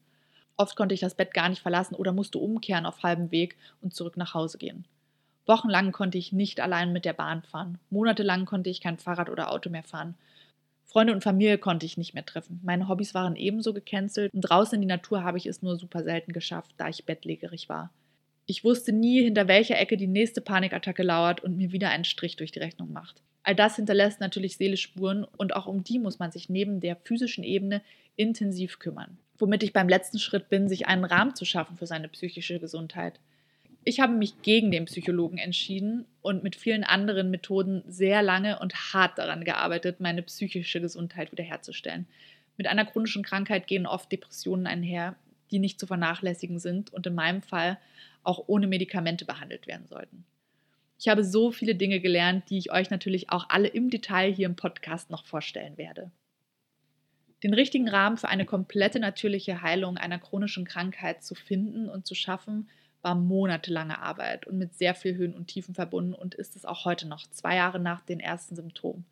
Oft 0.59 0.76
konnte 0.76 0.94
ich 0.94 1.00
das 1.00 1.14
Bett 1.14 1.33
gar 1.33 1.48
nicht 1.48 1.62
verlassen 1.62 1.94
oder 1.94 2.12
musste 2.12 2.40
umkehren 2.40 2.85
auf 2.85 3.02
halbem 3.02 3.31
Weg 3.31 3.57
und 3.81 3.94
zurück 3.94 4.18
nach 4.18 4.35
Hause 4.35 4.59
gehen. 4.59 4.85
Wochenlang 5.46 5.92
konnte 5.92 6.18
ich 6.18 6.33
nicht 6.35 6.61
allein 6.61 6.92
mit 6.92 7.07
der 7.07 7.14
Bahn 7.14 7.42
fahren. 7.42 7.78
Monatelang 7.88 8.44
konnte 8.44 8.68
ich 8.68 8.83
kein 8.83 8.98
Fahrrad 8.98 9.31
oder 9.31 9.50
Auto 9.50 9.70
mehr 9.70 9.83
fahren. 9.83 10.14
Freunde 10.90 11.12
und 11.12 11.22
Familie 11.22 11.59
konnte 11.59 11.85
ich 11.85 11.98
nicht 11.98 12.14
mehr 12.14 12.24
treffen. 12.24 12.61
Meine 12.64 12.88
Hobbys 12.88 13.12
waren 13.12 13.37
ebenso 13.37 13.74
gecancelt 13.74 14.33
und 14.33 14.40
draußen 14.40 14.77
in 14.77 14.81
die 14.81 14.87
Natur 14.87 15.22
habe 15.22 15.37
ich 15.37 15.44
es 15.44 15.61
nur 15.61 15.77
super 15.77 16.03
selten 16.03 16.33
geschafft, 16.33 16.72
da 16.79 16.88
ich 16.88 17.05
bettlägerig 17.05 17.68
war. 17.68 17.92
Ich 18.46 18.64
wusste 18.64 18.92
nie, 18.92 19.22
hinter 19.22 19.48
welcher 19.48 19.79
Ecke 19.79 19.98
die 19.98 20.07
nächste 20.07 20.40
Panikattacke 20.40 21.03
lauert 21.03 21.44
und 21.44 21.59
mir 21.59 21.72
wieder 21.72 21.90
einen 21.90 22.05
Strich 22.05 22.37
durch 22.37 22.53
die 22.53 22.61
Rechnung 22.61 22.90
macht. 22.90 23.22
All 23.42 23.55
das 23.55 23.77
hinterlässt 23.77 24.20
natürlich 24.20 24.57
Seelespuren 24.57 25.24
und 25.24 25.55
auch 25.55 25.66
um 25.66 25.85
die 25.85 25.98
muss 25.98 26.18
man 26.18 26.33
sich 26.33 26.48
neben 26.48 26.81
der 26.81 26.96
physischen 26.96 27.44
Ebene 27.44 27.83
intensiv 28.16 28.79
kümmern. 28.79 29.18
Womit 29.37 29.62
ich 29.62 29.74
beim 29.74 29.90
letzten 29.90 30.18
Schritt 30.18 30.48
bin, 30.48 30.68
sich 30.68 30.87
einen 30.87 31.05
Rahmen 31.05 31.35
zu 31.35 31.44
schaffen 31.44 31.77
für 31.77 31.87
seine 31.87 32.09
psychische 32.09 32.59
Gesundheit. 32.59 33.20
Ich 33.88 34.01
habe 34.01 34.12
mich 34.12 34.42
gegen 34.42 34.70
den 34.70 34.85
Psychologen 34.85 35.38
entschieden 35.38 36.05
und 36.20 36.42
mit 36.42 36.57
vielen 36.57 36.85
anderen 36.85 37.31
Methoden 37.31 37.83
sehr 37.87 38.22
lange 38.22 38.59
und 38.59 38.92
hart 38.92 39.16
daran 39.16 39.44
gearbeitet, 39.44 39.98
meine 39.98 40.22
psychische 40.22 40.83
Gesundheit 40.83 41.33
wiederherzustellen. 41.33 42.07
Mit 42.59 42.66
einer 42.66 42.85
chronischen 42.85 43.22
Krankheit 43.22 43.66
gehen 43.66 43.87
oft 43.87 44.12
Depressionen 44.12 44.66
einher, 44.66 45.16
die 45.51 45.59
nicht 45.59 45.81
zu 45.81 45.87
vernachlässigen 45.87 46.59
sind 46.59 46.92
und 46.92 47.07
in 47.07 47.14
meinem 47.14 47.40
Fall 47.40 47.79
auch 48.24 48.44
ohne 48.46 48.66
Medikamente 48.66 49.24
behandelt 49.24 49.66
werden 49.66 49.87
sollten. 49.87 50.27
Ich 50.98 51.09
habe 51.09 51.24
so 51.24 51.51
viele 51.51 51.74
Dinge 51.74 52.01
gelernt, 52.01 52.51
die 52.51 52.59
ich 52.59 52.70
euch 52.70 52.90
natürlich 52.90 53.31
auch 53.31 53.46
alle 53.48 53.68
im 53.68 53.88
Detail 53.88 54.31
hier 54.31 54.44
im 54.44 54.57
Podcast 54.57 55.09
noch 55.09 55.24
vorstellen 55.24 55.79
werde. 55.79 56.11
Den 57.42 57.55
richtigen 57.55 57.88
Rahmen 57.88 58.18
für 58.18 58.29
eine 58.29 58.44
komplette 58.44 59.01
natürliche 59.01 59.62
Heilung 59.62 59.96
einer 59.96 60.18
chronischen 60.18 60.66
Krankheit 60.66 61.24
zu 61.24 61.35
finden 61.35 61.88
und 61.88 62.07
zu 62.07 62.14
schaffen, 62.14 62.68
war 63.02 63.14
monatelange 63.14 64.00
Arbeit 64.00 64.46
und 64.46 64.58
mit 64.58 64.74
sehr 64.74 64.94
viel 64.94 65.16
Höhen 65.16 65.34
und 65.34 65.46
Tiefen 65.46 65.74
verbunden 65.74 66.14
und 66.14 66.34
ist 66.34 66.56
es 66.56 66.64
auch 66.64 66.84
heute 66.84 67.06
noch, 67.06 67.26
zwei 67.30 67.56
Jahre 67.56 67.78
nach 67.78 68.00
den 68.00 68.20
ersten 68.20 68.56
Symptomen. 68.56 69.04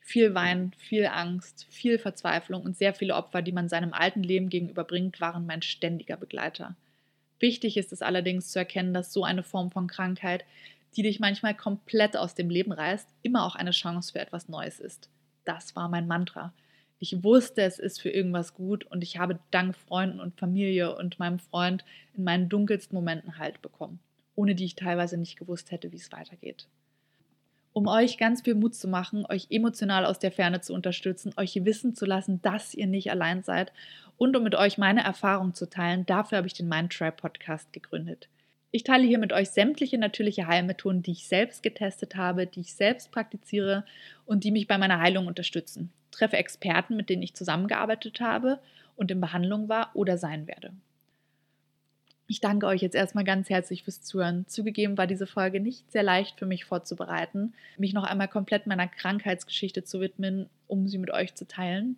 Viel 0.00 0.34
Wein, 0.34 0.72
viel 0.78 1.06
Angst, 1.06 1.66
viel 1.68 1.98
Verzweiflung 1.98 2.62
und 2.62 2.76
sehr 2.76 2.94
viele 2.94 3.14
Opfer, 3.14 3.42
die 3.42 3.52
man 3.52 3.68
seinem 3.68 3.92
alten 3.92 4.22
Leben 4.22 4.48
gegenüberbringt, 4.48 5.20
waren 5.20 5.46
mein 5.46 5.62
ständiger 5.62 6.16
Begleiter. 6.16 6.74
Wichtig 7.40 7.76
ist 7.76 7.92
es 7.92 8.02
allerdings 8.02 8.50
zu 8.50 8.58
erkennen, 8.58 8.94
dass 8.94 9.12
so 9.12 9.24
eine 9.24 9.42
Form 9.42 9.70
von 9.70 9.86
Krankheit, 9.86 10.44
die 10.96 11.02
dich 11.02 11.20
manchmal 11.20 11.54
komplett 11.54 12.16
aus 12.16 12.34
dem 12.34 12.50
Leben 12.50 12.72
reißt, 12.72 13.08
immer 13.22 13.44
auch 13.44 13.54
eine 13.54 13.70
Chance 13.70 14.12
für 14.12 14.20
etwas 14.20 14.48
Neues 14.48 14.80
ist. 14.80 15.08
Das 15.44 15.76
war 15.76 15.88
mein 15.88 16.06
Mantra. 16.06 16.52
Ich 17.00 17.22
wusste, 17.22 17.62
es 17.62 17.78
ist 17.78 18.00
für 18.00 18.10
irgendwas 18.10 18.54
gut 18.54 18.84
und 18.84 19.02
ich 19.02 19.18
habe 19.18 19.38
dank 19.52 19.76
Freunden 19.76 20.18
und 20.18 20.38
Familie 20.38 20.96
und 20.96 21.18
meinem 21.18 21.38
Freund 21.38 21.84
in 22.16 22.24
meinen 22.24 22.48
dunkelsten 22.48 22.96
Momenten 22.96 23.38
Halt 23.38 23.62
bekommen, 23.62 24.00
ohne 24.34 24.56
die 24.56 24.64
ich 24.64 24.74
teilweise 24.74 25.16
nicht 25.16 25.38
gewusst 25.38 25.70
hätte, 25.70 25.92
wie 25.92 25.96
es 25.96 26.10
weitergeht. 26.10 26.66
Um 27.72 27.86
euch 27.86 28.18
ganz 28.18 28.42
viel 28.42 28.56
Mut 28.56 28.74
zu 28.74 28.88
machen, 28.88 29.24
euch 29.28 29.46
emotional 29.50 30.04
aus 30.04 30.18
der 30.18 30.32
Ferne 30.32 30.60
zu 30.60 30.74
unterstützen, 30.74 31.32
euch 31.36 31.64
wissen 31.64 31.94
zu 31.94 32.04
lassen, 32.04 32.42
dass 32.42 32.74
ihr 32.74 32.88
nicht 32.88 33.12
allein 33.12 33.44
seid 33.44 33.72
und 34.16 34.36
um 34.36 34.42
mit 34.42 34.56
euch 34.56 34.78
meine 34.78 35.04
Erfahrung 35.04 35.54
zu 35.54 35.70
teilen, 35.70 36.04
dafür 36.04 36.38
habe 36.38 36.48
ich 36.48 36.54
den 36.54 36.68
Mindtribe 36.68 37.12
Podcast 37.12 37.72
gegründet. 37.72 38.28
Ich 38.72 38.82
teile 38.82 39.06
hier 39.06 39.18
mit 39.18 39.32
euch 39.32 39.50
sämtliche 39.50 39.96
natürliche 39.96 40.48
Heilmethoden, 40.48 41.02
die 41.02 41.12
ich 41.12 41.28
selbst 41.28 41.62
getestet 41.62 42.16
habe, 42.16 42.48
die 42.48 42.60
ich 42.60 42.74
selbst 42.74 43.12
praktiziere 43.12 43.84
und 44.26 44.42
die 44.42 44.50
mich 44.50 44.66
bei 44.66 44.76
meiner 44.76 44.98
Heilung 44.98 45.28
unterstützen. 45.28 45.92
Treffe 46.18 46.36
Experten, 46.36 46.96
mit 46.96 47.08
denen 47.08 47.22
ich 47.22 47.34
zusammengearbeitet 47.34 48.20
habe 48.20 48.58
und 48.96 49.10
in 49.10 49.20
Behandlung 49.20 49.68
war 49.68 49.90
oder 49.94 50.18
sein 50.18 50.48
werde. 50.48 50.72
Ich 52.30 52.40
danke 52.40 52.66
euch 52.66 52.82
jetzt 52.82 52.94
erstmal 52.94 53.24
ganz 53.24 53.48
herzlich 53.48 53.84
fürs 53.84 54.02
Zuhören. 54.02 54.46
Zugegeben 54.48 54.98
war 54.98 55.06
diese 55.06 55.26
Folge 55.26 55.60
nicht 55.60 55.90
sehr 55.90 56.02
leicht 56.02 56.38
für 56.38 56.44
mich 56.44 56.66
vorzubereiten, 56.66 57.54
mich 57.78 57.94
noch 57.94 58.04
einmal 58.04 58.28
komplett 58.28 58.66
meiner 58.66 58.86
Krankheitsgeschichte 58.86 59.82
zu 59.82 60.00
widmen, 60.00 60.50
um 60.66 60.88
sie 60.88 60.98
mit 60.98 61.10
euch 61.10 61.34
zu 61.34 61.46
teilen. 61.46 61.96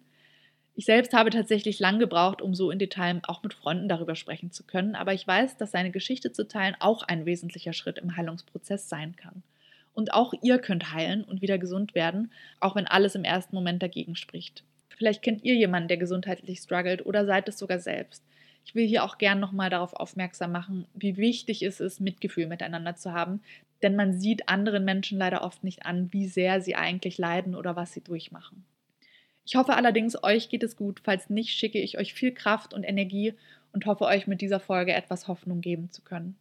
Ich 0.77 0.85
selbst 0.85 1.15
habe 1.15 1.31
tatsächlich 1.31 1.81
lang 1.81 1.99
gebraucht, 1.99 2.43
um 2.43 2.55
so 2.55 2.71
in 2.71 2.79
Detail 2.79 3.21
auch 3.25 3.43
mit 3.43 3.55
Freunden 3.55 3.89
darüber 3.89 4.15
sprechen 4.15 4.53
zu 4.53 4.63
können, 4.63 4.95
aber 4.95 5.13
ich 5.15 5.27
weiß, 5.27 5.57
dass 5.57 5.73
seine 5.73 5.91
Geschichte 5.91 6.33
zu 6.33 6.47
teilen 6.47 6.77
auch 6.79 7.03
ein 7.03 7.27
wesentlicher 7.27 7.73
Schritt 7.73 7.99
im 7.99 8.17
Heilungsprozess 8.17 8.89
sein 8.89 9.17
kann. 9.17 9.43
Und 9.93 10.13
auch 10.13 10.33
ihr 10.43 10.59
könnt 10.59 10.93
heilen 10.93 11.25
und 11.25 11.43
wieder 11.43 11.59
gesund 11.59 11.95
werden, 11.95 12.33
auch 12.61 12.77
wenn 12.77 12.87
alles 12.87 13.15
im 13.15 13.25
ersten 13.25 13.55
Moment 13.55 13.83
dagegen 13.83 14.17
spricht. 14.17 14.65
Vielleicht 14.97 15.23
kennt 15.23 15.45
ihr 15.45 15.55
jemanden, 15.55 15.89
der 15.89 15.97
gesundheitlich 15.97 16.59
struggelt 16.59 17.05
oder 17.05 17.27
seid 17.27 17.49
es 17.49 17.59
sogar 17.59 17.79
selbst. 17.79 18.25
Ich 18.65 18.75
will 18.75 18.87
hier 18.87 19.05
auch 19.05 19.19
gern 19.19 19.41
nochmal 19.41 19.71
darauf 19.71 19.95
aufmerksam 19.95 20.53
machen, 20.53 20.87
wie 20.95 21.17
wichtig 21.17 21.63
es 21.63 21.81
ist, 21.81 22.01
Mitgefühl 22.01 22.47
miteinander 22.47 22.95
zu 22.97 23.13
haben, 23.13 23.41
denn 23.83 23.97
man 23.97 24.13
sieht 24.13 24.49
anderen 24.49 24.85
Menschen 24.85 25.19
leider 25.19 25.43
oft 25.43 25.65
nicht 25.65 25.87
an, 25.87 26.13
wie 26.13 26.27
sehr 26.27 26.61
sie 26.61 26.75
eigentlich 26.75 27.19
leiden 27.19 27.55
oder 27.55 27.77
was 27.77 27.93
sie 27.93 28.03
durchmachen. 28.03 28.65
Ich 29.47 29.57
hoffe 29.57 29.75
allerdings, 29.75 30.23
euch 30.23 30.49
geht 30.49 30.63
es 30.63 30.77
gut. 30.77 31.01
Falls 31.03 31.31
nicht, 31.31 31.51
schicke 31.51 31.81
ich 31.81 31.99
euch 31.99 32.15
viel 32.15 32.33
Kraft 32.33 32.75
und 32.75 32.85
Energie 32.85 33.35
und 33.73 33.87
hoffe, 33.87 34.05
euch 34.05 34.27
mit 34.27 34.41
dieser 34.41 34.61
Folge 34.61 34.93
etwas 34.93 35.29
Hoffnung 35.29 35.61
geben 35.61 35.91
zu 35.91 36.03
können. 36.03 36.37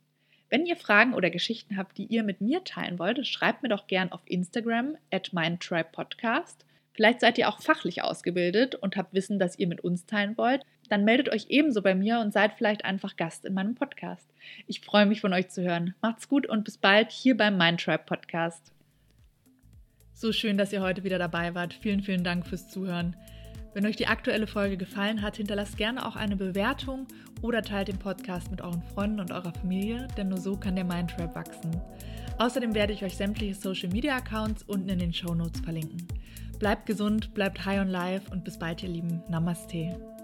Wenn 0.50 0.66
ihr 0.66 0.76
Fragen 0.76 1.14
oder 1.14 1.30
Geschichten 1.30 1.78
habt, 1.78 1.98
die 1.98 2.06
ihr 2.06 2.24
mit 2.24 2.42
mir 2.42 2.64
teilen 2.64 2.98
wollt, 2.98 3.26
schreibt 3.28 3.62
mir 3.62 3.70
doch 3.70 3.88
gern 3.88 4.12
auf 4.12 4.22
Instagram 4.26 4.98
at 5.12 5.32
mindtribepodcast. 5.32 6.66
Vielleicht 6.94 7.22
seid 7.22 7.38
ihr 7.38 7.48
auch 7.48 7.62
fachlich 7.62 8.02
ausgebildet 8.04 8.76
und 8.76 8.98
habt 8.98 9.14
Wissen, 9.14 9.40
das 9.40 9.58
ihr 9.58 9.68
mit 9.68 9.82
uns 9.82 10.06
teilen 10.06 10.38
wollt. 10.38 10.66
Dann 10.90 11.06
meldet 11.06 11.30
euch 11.30 11.46
ebenso 11.50 11.82
bei 11.82 11.94
mir 11.94 12.20
und 12.20 12.34
seid 12.34 12.54
vielleicht 12.54 12.84
einfach 12.84 13.16
Gast 13.16 13.46
in 13.46 13.54
meinem 13.54 13.76
Podcast. 13.76 14.28
Ich 14.68 14.82
freue 14.82 15.06
mich 15.06 15.22
von 15.22 15.32
euch 15.32 15.50
zu 15.50 15.62
hören. 15.62 15.94
Macht's 16.02 16.28
gut 16.28 16.48
und 16.48 16.66
bis 16.66 16.78
bald 16.78 17.12
hier 17.12 17.38
beim 17.38 17.58
Mindtribe 17.58 18.04
Podcast. 18.06 18.74
So 20.14 20.34
schön, 20.34 20.58
dass 20.58 20.74
ihr 20.74 20.82
heute 20.82 21.04
wieder 21.04 21.20
dabei 21.20 21.54
wart. 21.54 21.74
Vielen, 21.74 22.02
vielen 22.02 22.24
Dank 22.24 22.46
fürs 22.46 22.68
Zuhören. 22.68 23.16
Wenn 23.74 23.86
euch 23.86 23.96
die 23.96 24.08
aktuelle 24.08 24.48
Folge 24.48 24.78
gefallen 24.78 25.22
hat, 25.22 25.38
hinterlasst 25.38 25.78
gerne 25.78 26.06
auch 26.06 26.16
eine 26.16 26.36
Bewertung 26.36 27.08
oder 27.42 27.62
teilt 27.62 27.88
den 27.88 28.00
Podcast 28.00 28.50
mit 28.50 28.62
euren 28.62 28.82
Freunden 28.82 29.20
und 29.20 29.32
eurer 29.32 29.54
Familie, 29.54 30.08
denn 30.18 30.30
nur 30.30 30.40
so 30.40 30.58
kann 30.58 30.76
der 30.76 30.86
Mindtrap 30.86 31.36
wachsen. 31.36 31.80
Außerdem 32.40 32.74
werde 32.74 32.94
ich 32.94 33.04
euch 33.04 33.16
sämtliche 33.16 33.54
Social 33.54 33.90
Media 33.90 34.16
Accounts 34.16 34.64
unten 34.64 34.90
in 34.90 35.00
den 35.00 35.14
Show 35.14 35.36
Notes 35.36 35.62
verlinken. 35.62 36.08
Bleibt 36.58 36.86
gesund, 36.88 37.34
bleibt 37.34 37.64
high 37.66 37.80
on 37.80 37.90
life 37.90 38.30
und 38.32 38.44
bis 38.44 38.58
bald, 38.58 38.82
ihr 38.84 38.90
Lieben. 38.90 39.22
Namaste. 39.30 40.19